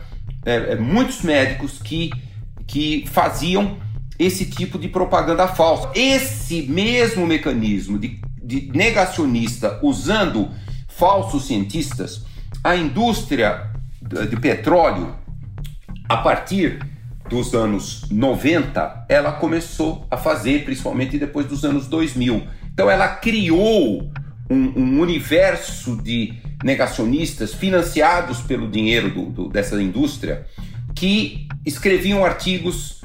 é, 0.46 0.74
é 0.74 0.76
muitos 0.76 1.22
médicos 1.22 1.80
que, 1.80 2.12
que 2.68 3.06
faziam 3.08 3.78
esse 4.20 4.46
tipo 4.46 4.78
de 4.78 4.88
propaganda 4.88 5.48
falsa. 5.48 5.90
Esse 5.96 6.64
mesmo 6.64 7.26
mecanismo 7.26 7.98
de, 7.98 8.20
de 8.42 8.72
negacionista 8.74 9.80
usando 9.82 10.50
falsos 10.88 11.48
cientistas, 11.48 12.24
a 12.64 12.76
indústria 12.76 13.72
de 14.30 14.36
petróleo 14.38 15.16
a 16.14 16.18
partir 16.18 16.78
dos 17.28 17.56
anos 17.56 18.08
90, 18.12 19.08
ela 19.10 19.32
começou 19.32 20.06
a 20.12 20.16
fazer, 20.16 20.64
principalmente 20.64 21.18
depois 21.18 21.48
dos 21.48 21.66
anos 21.66 21.88
2000. 21.88 22.44
Então, 22.72 22.88
ela 22.88 23.08
criou 23.08 24.12
um, 24.48 24.56
um 24.80 25.00
universo 25.02 25.96
de 26.04 26.36
negacionistas 26.64 27.52
financiados 27.52 28.42
pelo 28.42 28.70
dinheiro 28.70 29.10
do, 29.10 29.26
do, 29.26 29.50
dessa 29.50 29.82
indústria 29.82 30.46
que 30.94 31.48
escreviam 31.66 32.24
artigos 32.24 33.02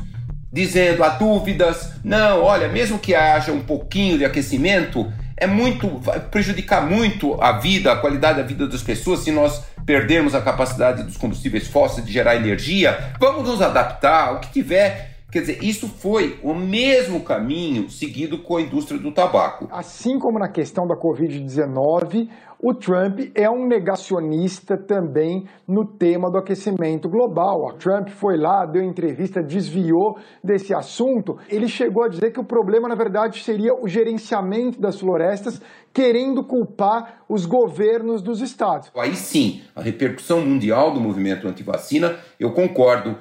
dizendo 0.53 1.03
há 1.03 1.09
dúvidas, 1.09 1.94
não, 2.05 2.42
olha, 2.42 2.68
mesmo 2.68 2.99
que 2.99 3.14
haja 3.14 3.53
um 3.53 3.61
pouquinho 3.61 4.18
de 4.18 4.25
aquecimento, 4.27 5.11
é 5.35 5.47
muito 5.47 5.99
vai 5.99 6.21
prejudicar 6.21 6.87
muito 6.87 7.40
a 7.40 7.53
vida, 7.53 7.90
a 7.90 7.97
qualidade 7.97 8.38
da 8.38 8.47
vida 8.47 8.66
das 8.66 8.83
pessoas 8.83 9.21
se 9.21 9.33
nós 9.33 9.62
perdermos 9.88 10.35
a 10.35 10.42
capacidade 10.42 11.03
dos 11.03 11.16
combustíveis 11.16 11.66
fósseis 11.66 12.07
de 12.07 12.12
gerar 12.12 12.37
energia, 12.37 13.14
vamos 13.18 13.48
nos 13.48 13.62
adaptar, 13.62 14.35
o 14.35 14.38
que 14.38 14.53
tiver. 14.53 15.17
Quer 15.30 15.40
dizer, 15.40 15.62
isso 15.62 15.86
foi 15.88 16.38
o 16.42 16.54
mesmo 16.54 17.22
caminho 17.22 17.90
seguido 17.90 18.38
com 18.38 18.56
a 18.56 18.62
indústria 18.62 18.98
do 18.98 19.12
tabaco. 19.12 19.68
Assim 19.70 20.18
como 20.18 20.38
na 20.38 20.48
questão 20.48 20.86
da 20.86 20.96
Covid-19, 20.96 22.30
o 22.58 22.72
Trump 22.72 23.20
é 23.34 23.48
um 23.48 23.68
negacionista 23.68 24.78
também 24.78 25.44
no 25.68 25.84
tema 25.84 26.30
do 26.30 26.38
aquecimento 26.38 27.10
global. 27.10 27.58
O 27.66 27.74
Trump 27.74 28.08
foi 28.08 28.38
lá, 28.38 28.64
deu 28.64 28.82
entrevista, 28.82 29.42
desviou 29.42 30.16
desse 30.42 30.74
assunto. 30.74 31.36
Ele 31.50 31.68
chegou 31.68 32.04
a 32.04 32.08
dizer 32.08 32.32
que 32.32 32.40
o 32.40 32.44
problema, 32.44 32.88
na 32.88 32.94
verdade, 32.94 33.42
seria 33.42 33.74
o 33.74 33.86
gerenciamento 33.86 34.80
das 34.80 34.98
florestas, 34.98 35.60
querendo 35.92 36.42
culpar 36.42 37.22
os 37.28 37.44
governos 37.44 38.22
dos 38.22 38.40
estados. 38.40 38.90
Aí 38.96 39.14
sim, 39.14 39.60
a 39.76 39.82
repercussão 39.82 40.40
mundial 40.40 40.92
do 40.92 41.00
movimento 41.00 41.46
anti-vacina, 41.46 42.16
eu 42.40 42.52
concordo 42.52 43.18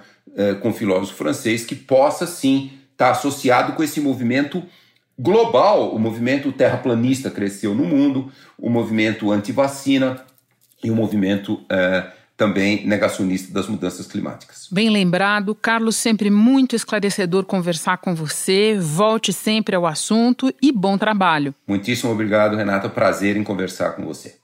com 0.62 0.70
o 0.70 0.74
filósofo 0.74 1.18
francês 1.18 1.66
que 1.66 1.76
possa 1.76 2.28
sim 2.28 2.72
estar 2.92 3.12
associado 3.12 3.74
com 3.74 3.84
esse 3.84 4.00
movimento 4.00 4.64
global, 5.18 5.94
o 5.94 6.00
movimento 6.00 6.52
terraplanista 6.52 7.32
cresceu 7.32 7.74
no 7.74 7.84
mundo, 7.84 8.32
o 8.58 8.70
movimento 8.70 9.32
anti-vacina 9.32 10.24
e 10.84 10.92
o 10.92 10.96
movimento 10.96 11.62
é, 11.70 12.12
também 12.36 12.86
negacionista 12.86 13.52
das 13.52 13.68
mudanças 13.68 14.06
climáticas. 14.06 14.68
Bem 14.72 14.90
lembrado, 14.90 15.56
Carlos, 15.56 15.96
sempre 15.96 16.30
muito 16.30 16.76
esclarecedor 16.76 17.46
conversar 17.46 17.98
com 17.98 18.14
você. 18.14 18.78
Volte 18.80 19.34
sempre 19.34 19.76
ao 19.76 19.88
assunto 19.88 20.54
e 20.62 20.72
bom 20.72 20.98
trabalho. 20.98 21.54
Muitíssimo 21.68 22.12
obrigado, 22.12 22.56
Renata. 22.56 22.88
Prazer 22.88 23.36
em 23.36 23.44
conversar 23.44 23.94
com 23.94 24.06
você. 24.06 24.36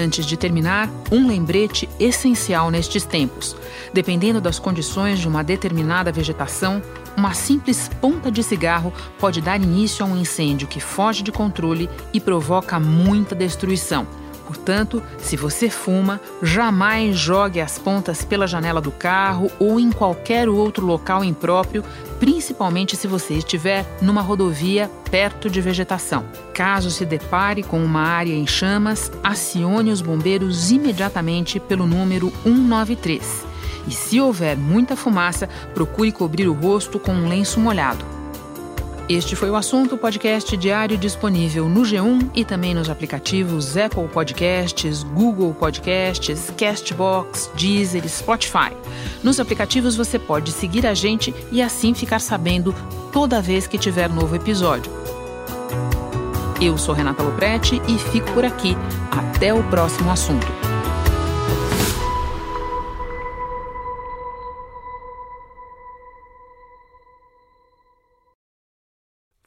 Antes 0.00 0.24
de 0.24 0.34
terminar, 0.34 0.88
um 1.12 1.26
lembrete 1.26 1.86
essencial 2.00 2.70
nestes 2.70 3.04
tempos. 3.04 3.54
Dependendo 3.92 4.40
das 4.40 4.58
condições 4.58 5.18
de 5.18 5.28
uma 5.28 5.44
determinada 5.44 6.10
vegetação, 6.10 6.80
uma 7.14 7.34
simples 7.34 7.90
ponta 8.00 8.30
de 8.30 8.42
cigarro 8.42 8.94
pode 9.18 9.42
dar 9.42 9.60
início 9.60 10.02
a 10.02 10.08
um 10.08 10.16
incêndio 10.16 10.66
que 10.66 10.80
foge 10.80 11.22
de 11.22 11.30
controle 11.30 11.86
e 12.14 12.20
provoca 12.20 12.80
muita 12.80 13.34
destruição. 13.34 14.06
Portanto, 14.46 15.02
se 15.18 15.36
você 15.36 15.68
fuma, 15.68 16.18
jamais 16.42 17.14
jogue 17.14 17.60
as 17.60 17.78
pontas 17.78 18.24
pela 18.24 18.46
janela 18.46 18.80
do 18.80 18.90
carro 18.90 19.50
ou 19.60 19.78
em 19.78 19.92
qualquer 19.92 20.48
outro 20.48 20.86
local 20.86 21.22
impróprio, 21.22 21.84
principalmente 22.20 22.96
se 22.96 23.08
você 23.08 23.34
estiver 23.34 23.84
numa 24.02 24.20
rodovia 24.20 24.90
perto 25.10 25.48
de 25.48 25.60
vegetação. 25.60 26.24
Caso 26.52 26.90
se 26.90 27.06
depare 27.06 27.62
com 27.62 27.82
uma 27.82 28.02
área 28.02 28.34
em 28.34 28.46
chamas, 28.46 29.10
acione 29.24 29.90
os 29.90 30.02
bombeiros 30.02 30.70
imediatamente 30.70 31.58
pelo 31.58 31.86
número 31.86 32.30
193. 32.44 33.46
E 33.88 33.92
se 33.92 34.20
houver 34.20 34.56
muita 34.56 34.94
fumaça, 34.94 35.48
procure 35.74 36.12
cobrir 36.12 36.46
o 36.46 36.52
rosto 36.52 37.00
com 37.00 37.12
um 37.12 37.28
lenço 37.28 37.58
molhado. 37.58 38.19
Este 39.10 39.34
foi 39.34 39.50
o 39.50 39.56
assunto 39.56 39.98
podcast 39.98 40.56
diário 40.56 40.96
disponível 40.96 41.68
no 41.68 41.82
G1 41.82 42.30
e 42.32 42.44
também 42.44 42.72
nos 42.72 42.88
aplicativos 42.88 43.76
Apple 43.76 44.06
Podcasts, 44.06 45.02
Google 45.02 45.52
Podcasts, 45.52 46.52
Castbox, 46.56 47.50
Deezer, 47.56 48.08
Spotify. 48.08 48.70
Nos 49.20 49.40
aplicativos 49.40 49.96
você 49.96 50.16
pode 50.16 50.52
seguir 50.52 50.86
a 50.86 50.94
gente 50.94 51.34
e 51.50 51.60
assim 51.60 51.92
ficar 51.92 52.20
sabendo 52.20 52.72
toda 53.12 53.42
vez 53.42 53.66
que 53.66 53.78
tiver 53.78 54.08
novo 54.08 54.36
episódio. 54.36 54.92
Eu 56.60 56.78
sou 56.78 56.94
Renata 56.94 57.24
Loprete 57.24 57.82
e 57.88 57.98
fico 57.98 58.30
por 58.30 58.44
aqui. 58.44 58.76
Até 59.10 59.52
o 59.52 59.60
próximo 59.64 60.08
assunto. 60.08 60.59